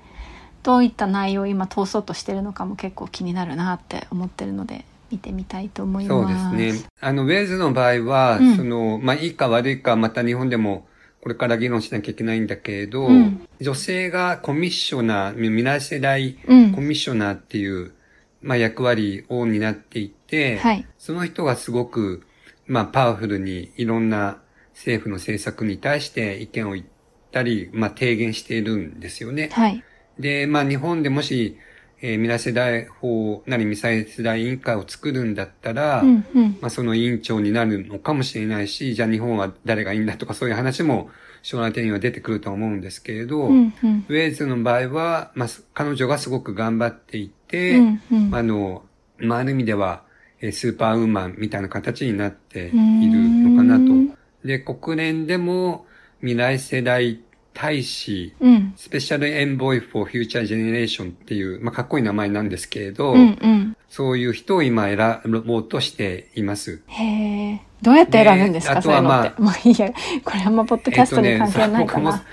[0.63, 6.57] どういった内容を今通そうとしてるのかも結構気になるなって思ってるので、見てみたいと思いそうます。
[6.57, 6.85] ですね。
[7.01, 10.87] あの、ウェールズの場合は、うんその、まあ、いいか悪いか、また日本でも
[11.23, 17.93] これから議論しなきゃいけないんだけれど、うん女性がコミッショナー、未来世代うんコミッショナーっていう、
[18.41, 20.85] まあ、役割を担っていて、はい。
[20.99, 22.25] その人がすごく、
[22.67, 24.39] まあ、パワフルにいろんな
[24.75, 26.87] 政府の政策に対して意見を言っ
[27.31, 29.51] たり、まあ、提言しているんですよね。
[29.53, 29.85] はい。
[30.19, 31.57] で、まあ、日本でもし、
[32.05, 36.59] えー未来世代法なり未来世代委員会を作るんだったら、うんうん。
[36.61, 41.11] まあ、その委員長になるのかもしれないし、じゃあ日本は誰がいいんだとかそういう話も
[41.43, 44.05] 将来的には出てくると思うんですけれど、うんうん。
[44.09, 48.83] ウェールズの場合は、まあ、彼女がすごく頑張っていて、うんうんあの、
[49.19, 50.03] まあ、ある意味では、
[50.41, 54.17] えースーパーウーマンみたいな形になっているのかなうんと。
[54.45, 55.87] で、国連でも
[56.21, 57.21] 未来世代
[57.55, 58.75] 大使、うん。
[58.77, 63.77] スペシャルエンボイ for Future Generation っていう、まあ、かっこいい名前なんですけれど、うんうん。
[63.89, 66.83] そういう人を今選ぼうとしています。
[66.87, 67.61] へえ。
[67.83, 68.79] どうやって選ぶんですか。
[68.79, 69.35] あとまあ
[69.65, 69.93] いいや。
[70.25, 72.25] これあんまポッドキャストに関係ないかな。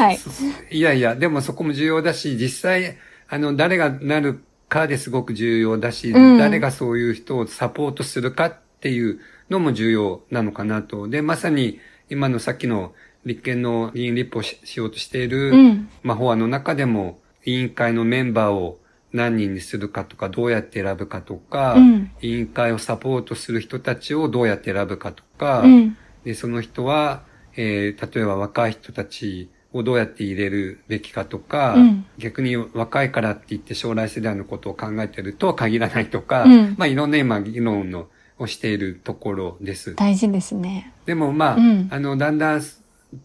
[0.00, 0.76] えっとねはい。
[0.76, 2.96] いやいや、でもそこも重要だし、実際、
[3.28, 11.08] あの、誰がなるかですごく重要だし、うん誰がそういう人をサポートするかっていうのも重要なのかなと。
[11.08, 11.78] で、まさに
[12.10, 12.92] 今のさっきの
[13.26, 15.88] 立憲の議員立法をししようとしている、うん。
[16.02, 18.78] まあ、法案の中でも委員会のメンバーを
[19.12, 25.96] 何人にするかとか、どうやって選ぶかとか、うん委員会をサポートする人たちをどうやって選ぶかとか、うん。
[26.24, 27.24] で、その人は、
[27.56, 38.08] えー例えば若い人たちをどうやって入れるべきかとか、うん逆に若いからって言って将来世代のことを考えてるとは限らないとか、うんまあいろんな今議論の
[38.38, 39.94] をしているところです。
[39.94, 40.92] 大事ですね。
[41.06, 42.62] でもまあ、うんあの、だんだん、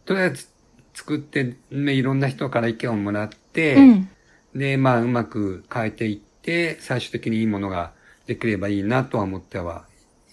[0.06, 0.48] とりあえず
[0.94, 4.10] 作って、ね、いろんな人から意見をもらって、うん。
[4.56, 7.92] で、まあ、うまく変えていって、最終的にいいものが
[8.28, 9.86] できればいいなとは思っては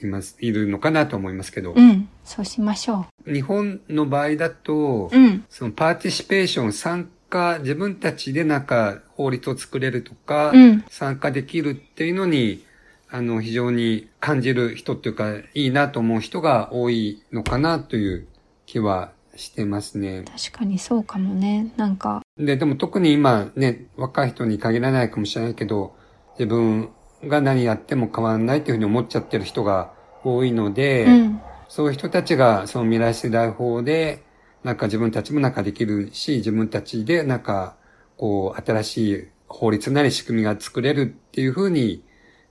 [0.03, 2.09] います、いるのかなと思いますけど、うん。
[2.25, 5.17] そうしましょ日本の場合だと、う。
[5.17, 5.45] うん。
[5.49, 12.65] そのパーティシペーション、参加、自分たちでなんか法律を作れるとか、うん参加できるっていうのに、
[13.11, 18.29] あの、非常に感じる人っていうか、いいなと思う人が多いのかなという
[18.67, 20.25] 気はしてますね。
[20.25, 21.73] 確かにそうかもね。
[21.77, 25.97] なんか、で、でも特に今ね、若い人に限らないかもしれないけど、
[26.39, 26.91] 自分
[27.25, 29.93] が何やっても変わらないっていうふうに思っちゃってる人が
[30.25, 31.41] 多いので、うん。
[31.69, 34.25] そういう人たちがその未来世代法で、
[34.65, 37.77] なんか自分たちもなんかできるし、自分たちでなんか、
[38.17, 42.03] こう、新しい法律なり仕組みが作れるっていうふうに、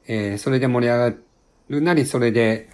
[0.08, 1.18] えーそれで盛り上が
[1.70, 2.70] るなり、それで、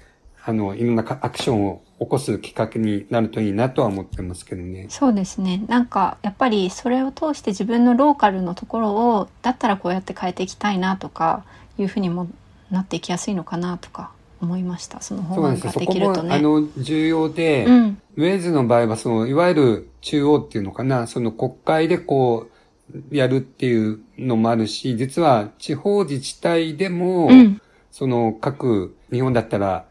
[0.45, 4.87] あの、いろんなかアクションを起こすきっかけになるといいなとは思ってますけどね。
[4.89, 5.63] そうですね。
[5.67, 11.45] なんか、やっぱりそれを通して自分のローカルのところを、だったらこうやって変えていきたいなとか、
[11.77, 12.27] いうふうにも
[12.71, 15.01] なっていきやすいのかなとか思いました。
[15.01, 15.71] そのそうなんですよ。
[15.71, 16.35] 法案がでそこも、きるとね。
[16.35, 18.01] あの、重要で、うん。
[18.17, 22.47] ウェーズの場合は、その、いわゆる中央っていうのかな、その国会でこ
[22.91, 27.61] う、やるっていうのもあるし、実は地方自治体でも、うん。
[27.91, 29.85] その各、日本だったら、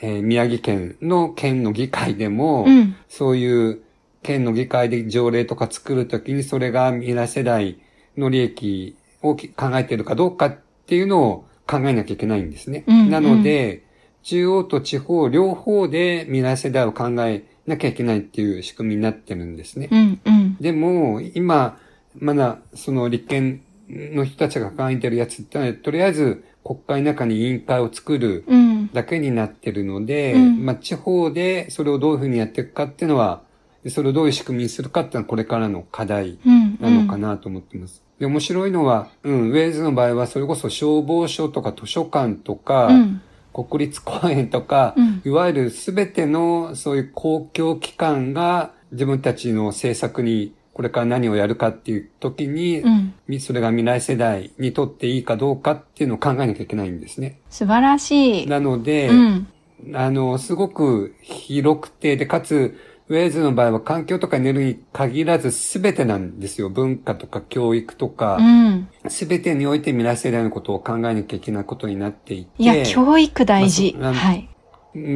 [0.00, 2.96] えー宮城県の県の議会でも、うん。
[3.08, 3.82] そういう
[4.22, 7.78] 県の議会で条例とか作るときに、それが未来世代
[8.16, 12.84] の利益をき考えているかどうかっていうのを考えなきゃいけないんですね。
[12.86, 13.84] うんうんなので、
[14.22, 19.88] 中央と地方両方で未来世代を考えなきゃいけないっていう仕組みになってるんですね。
[19.90, 20.20] うん。
[20.24, 20.56] うん。
[20.60, 21.78] でも、今、
[22.18, 28.68] まだ、その立憲の人たちが考えてるやつってのは、とりあえず国会の中に委員会を作るうん。
[28.92, 33.42] だけになってるので、うんまあ地方でそれをどういうふうにやっていくかっていうのは、
[33.84, 36.78] でそれをどういう仕組みにするかっていうのはこれからの課題うん。
[36.80, 38.02] なのかなと思ってます。
[38.18, 43.22] で、面白いのは、うん、ウェーズの場合はそれこそ消防署とか図書館とか、うん。
[43.52, 53.12] 国立公園とか、うんいわゆるすべてのそういう公共機関が自分たちの政策にこれから何をやるかっていう時に、うん。
[53.26, 57.40] みそれが未来世代にとっていいかどうかっていうのを考えなきゃいけないんですね。
[57.50, 58.46] 素晴らしい。
[58.46, 59.48] なので、うん。
[59.92, 66.70] あの、すごく広くて、で、かつ、ウェーズの場合は環境とかエネルギーに限らず全てなんですよ。
[66.70, 68.88] 文化とか教育とかう、ん。
[69.08, 72.62] 全てにおいて未来世代のことを考えなきゃいけないことになっていて。
[72.62, 73.96] いや、教育大事。
[73.98, 74.48] まあはい。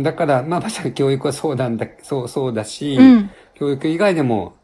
[0.02, 3.30] だから、まあまさに教育はそうなんだ、そう、そうだし、うん。
[3.54, 4.54] 教育以外でも、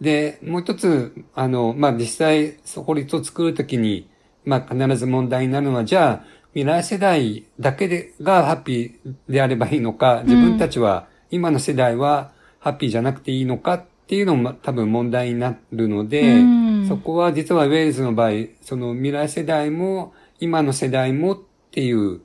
[0.00, 4.08] で、もう一つ、あの、まあ実際、法律を作るときに、
[4.44, 18.30] まあ必ず問題になるのは、じゃあ、未来世代だけで、がハッピーであればいいのか、自分たちは、今の世代はハッピーじゃなくていいのかっていうのも多分問題になるので、うんそこは実はウェールズの場合、
[18.62, 21.38] その未来世代も、今の世代もっ
[21.70, 22.22] ていう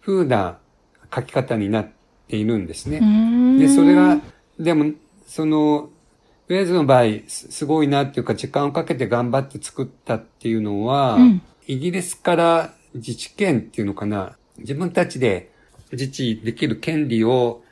[0.00, 0.58] 風な
[1.14, 1.88] 書き方になっ
[2.28, 2.98] ているんですね。
[3.02, 4.18] うんで、それが、
[4.58, 4.92] でも、
[5.26, 5.90] その、
[6.48, 15.50] ウェーズの場合、すすごいなっていうか、時間をかけて頑張って作ったっていうのは、うんイギリスから自治権っていうのかな、自分たちで
[15.90, 17.62] 自治できる権利を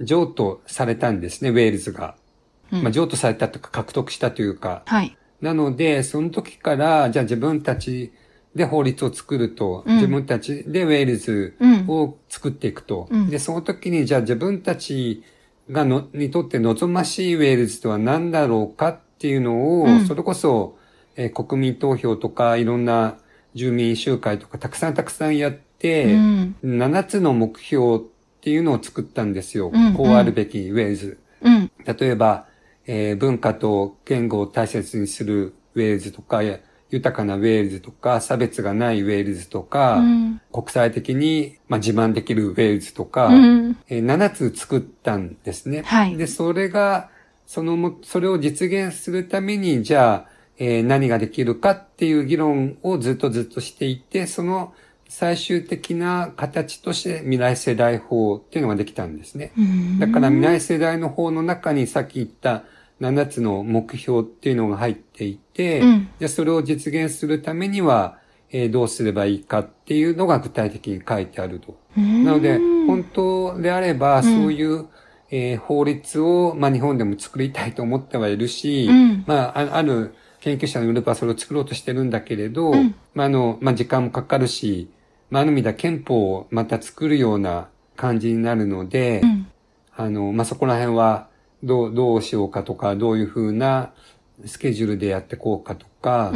[0.00, 2.16] 譲渡されたんですね、ウェールズが。
[2.72, 4.82] うんまあ、譲渡されたとか獲得したというか。
[4.86, 5.16] はい。
[5.40, 8.12] なので、その時から、じゃあ自分たち
[8.56, 13.06] で法律を作ると、うん自分たちでウェールズうんを作っていくと。
[13.10, 15.22] うんで、その時に、じゃあ自分たち
[15.70, 20.78] がの、にとって望ましいウェールズとは何だろうかっていうのを、うんそれこそ、
[21.16, 23.18] えー国民投票とか、いろんな
[23.54, 26.56] 住民集会とか、たくさんたくさんやって、うん。
[26.62, 28.00] 7つの目標っ
[28.40, 29.70] ていうのを作ったんですよ。
[29.72, 31.18] うんこうあるべきウェールズ。
[31.42, 31.70] うん。
[31.84, 32.46] 例えば、
[32.86, 36.58] えー文化と言語を大切にするウェールズとか、や
[36.94, 43.76] 豊かなウェールズとか、差別がないウェールズとか、うん国際的に、まあ、自慢できるウェールズとか、うん。
[43.88, 45.82] えー7つ作ったんですね。
[45.82, 47.10] はいで、それが、
[47.46, 50.28] そのも、それを実現するために、じゃあ、
[50.58, 54.72] えー何ができるかっていう議論をずっとずっとしていて、その
[55.08, 59.52] 最終的な形として未来世代法っていうのができたんですね。
[59.98, 62.64] だから未来世代の法の中にさっき言った
[63.04, 66.08] 7つの目標っていうのが入っていて、うん。
[66.18, 68.18] じゃあそれを実現するためには、
[68.50, 71.76] えーどうすればいいかっていうのが具体的に書いてあると。
[71.96, 74.86] なので、本当であれば、そういう、
[75.30, 79.24] えー法律を、まあ、日本でも作りたいと思ってはいるし、うん。
[79.26, 82.94] まあ、あある研究者のグループはそれを作ろうとしてるんだけれど、うん。
[83.14, 84.88] まあ、あの、まあ、時間もかかるし、
[85.30, 89.46] まあ、ある意味では憲法をまた作るような感じになるので、うん。
[89.96, 91.28] あの、まあ、そこら辺は、
[91.64, 93.92] どう、どうしようかとか、どういうふうな
[94.44, 96.32] スケジュールでやっていこうかとか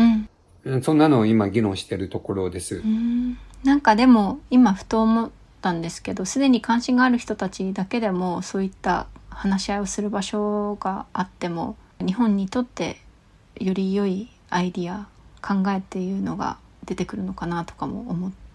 [0.64, 2.76] う、んそんなのを今議論しているところです。
[2.76, 13.00] うんなんかでも今ふと思ったんですけどすでに関心がある人たちだけでもそういった話し合いをする場所があっても日本にとって
[13.56, 15.08] より良いアイディア
[15.42, 18.47] 考えっていうのが出てくるのかなとかも思って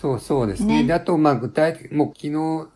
[0.00, 0.82] そうそうですね。
[0.82, 0.88] ね。
[0.88, 2.32] で、あと、まあ、具体的、もう昨日、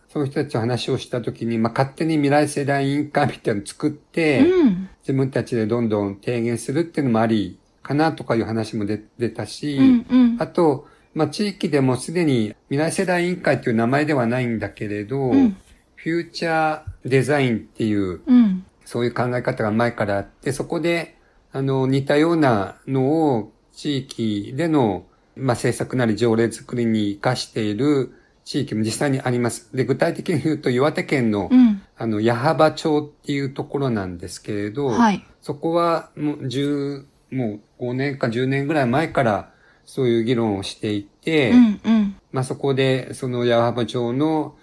[0.09, 4.89] その人たちと話をしたときに、まあ、勝手に未来世代委員会みたいなのを作って、うん。
[5.01, 10.37] 自分たちでどんどん提言するっていうのもありかなとかいう話も出出たし、うんうん。
[10.39, 15.57] あと、まあ、地域でもすでに未来世代委員会という名前ではないんだけれど、うん。
[15.97, 18.65] フューチャーデザインっていう、うん。
[18.85, 21.17] そういう考え方が前からあって、そこで、
[21.53, 28.15] あの、似たようなのを地域での、まあ、政策なり条例作りに活かしている
[28.45, 29.75] 地域も実際にあります。
[29.75, 31.83] で、具体的に言うと岩手県の、うん。
[31.97, 35.25] あの、矢幅町っていうところなんですけれど、はい。
[35.41, 39.51] そこはもう10、もう5年か10年ぐらい前から
[39.85, 42.17] そういう議論をしていて、うんうん。
[42.33, 44.57] まあそこでその矢幅町の、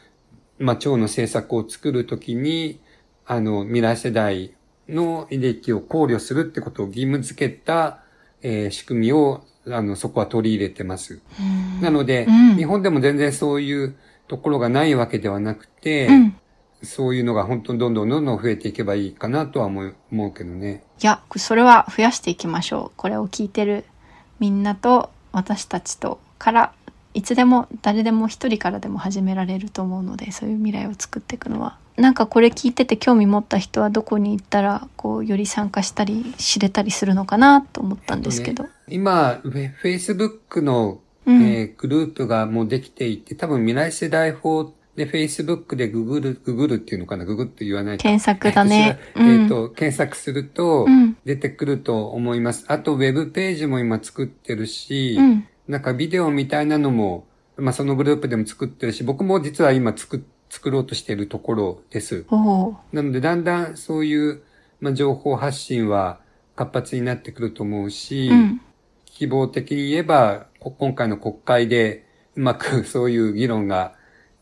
[0.59, 2.79] まあ町の政策を作るときに、
[3.25, 4.53] あの未来世代
[4.87, 8.03] の利益を考慮するってことを義務付けた、
[8.41, 11.21] えー仕組みを、あの、そこは取り入れてます。
[11.39, 13.95] うんなので、うん日本でも全然そういう
[14.27, 16.35] ところがないわけではなくて、うん
[16.83, 20.83] そういうのが本当にどんどんどんどん増えていけばいいかなとは思う思うけどね。
[21.01, 22.91] いや、それは増やしていきましょう。
[22.97, 23.85] これを聞いてる
[24.39, 26.73] みんなと私たちとから、
[27.13, 31.77] いつでも誰でも一人からでも始められると思うので、そういう未来を作っていくのは。
[32.01, 38.65] なんかこれ聞いてて興味持った人はどこに行ったら、こう、より参加したり知れたりするのかなと思ったんですけど。
[38.87, 48.03] 今、フェ Facebook の、うんえーグループがもうできていて、多分未来世代法で Facebook でググる、ググるっていうのかなググって言わないか。
[48.03, 48.99] 検索だね。
[49.15, 52.65] えっと、検索するとうん出てくると思います。
[52.67, 55.47] あと、ウェブページも今作ってるし、うん。
[55.67, 57.25] なんかビデオみたいなのも、
[57.57, 62.25] まあそのグループでも作ってるし、僕も実は今作、作ろうとしているところです。
[62.91, 64.43] なので、だんだんそういう、
[64.81, 66.19] まあ、情報発信は
[66.57, 68.31] 活発になってくると思うし、ー。
[68.31, 68.61] うん。
[69.05, 73.93] 希望的に言えば、こ今回の国会でうまくそういう議論が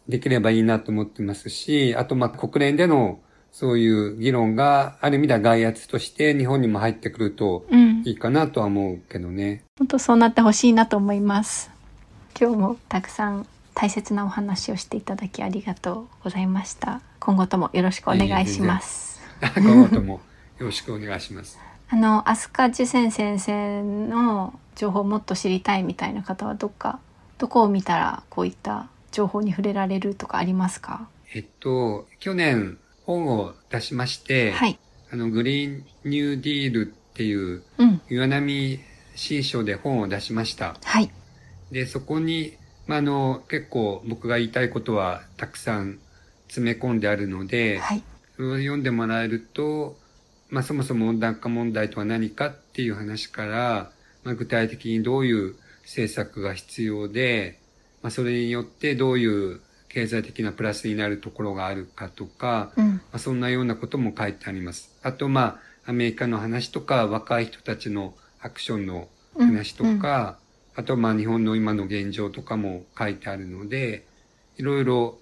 [0.07, 3.19] できればいいなと思ってますし、あとまあ国連での
[3.51, 8.11] そういう議論がある意味では外圧として日本にも入ってくるとうんい。
[8.11, 9.63] いかなとは思うけどね。
[9.77, 11.69] 本当そうなってほしいなと思います
[12.39, 13.45] 今日もたくさん
[13.81, 17.01] 大切なお話をしていただきありがとうございました。
[17.21, 19.21] 今後ともよろしくお願いします。
[19.55, 20.19] 今後とも
[20.57, 21.57] よろしくお願いします。
[21.87, 26.99] あの飛鳥受選先生の情報をもっと知りたいみたいな方はどっか
[27.37, 31.07] どこを見たらこういった情報に触れられるとかありますか？
[31.33, 34.77] えっと、去年本を出しまして、はい。
[35.09, 38.01] あの、グリーンニューディールっていううん。
[38.09, 38.77] 岩波
[39.15, 40.75] 新書で本を出しました。
[40.83, 41.09] はい。
[41.71, 42.57] で、そこに、
[42.89, 45.99] まあ、あの、結構僕が言いたいことはたくさん
[46.47, 48.01] 詰め込んであるので、はい。
[48.35, 49.95] それを読んでもらえると、
[50.49, 53.91] まあ、そもそも温暖化問題とは何かっていう話から、
[54.23, 57.59] まあ、具体的にどういう政策が必要で、
[58.01, 62.93] まあ、それによってどういう経済的なプラスになるところがあるかとか、うん。
[62.93, 64.97] まあ、そんなようなことも書いてあります。
[65.03, 70.38] あと、まあ、アメリカの話とか、若い人たちのアクションの話とか、
[70.79, 74.05] あと、まあ、日本の今の現状とかも書いてあるので、
[74.55, 75.17] いろいろ、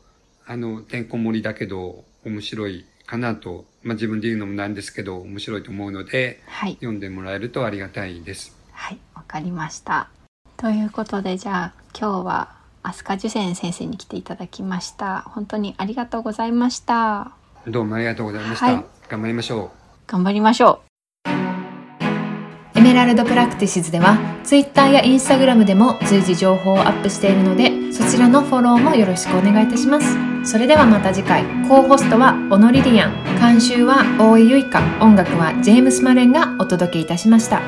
[0.45, 8.55] あの、てんこ盛りだけど、面白いかなと、まあ、自分で言うのもなんですけど、面白いと思うので、はい読んでもらえるとありがたいです。
[8.71, 10.09] はい、わかりました。
[10.57, 15.21] ということで、じゃあ今日は飛鳥受選先生に来ていただきました。
[15.21, 17.31] 本当にありがとうございました。
[17.65, 18.65] どうもありがとうございました。
[18.67, 20.11] はい頑張りましょう。
[20.11, 20.86] 頑張りましょう。
[22.88, 30.15] メラルドプラクティシズでは Twitter や Instagram でも随時情報をアップしているのでそちらのフォローもよろしくお願いいたします。
[30.49, 31.43] それではまた次回。
[31.67, 33.13] コーホストはオノリリアン。
[33.41, 37.61] 監修は大井ゆいか音楽はジェームス・マレンがお届けいたしました。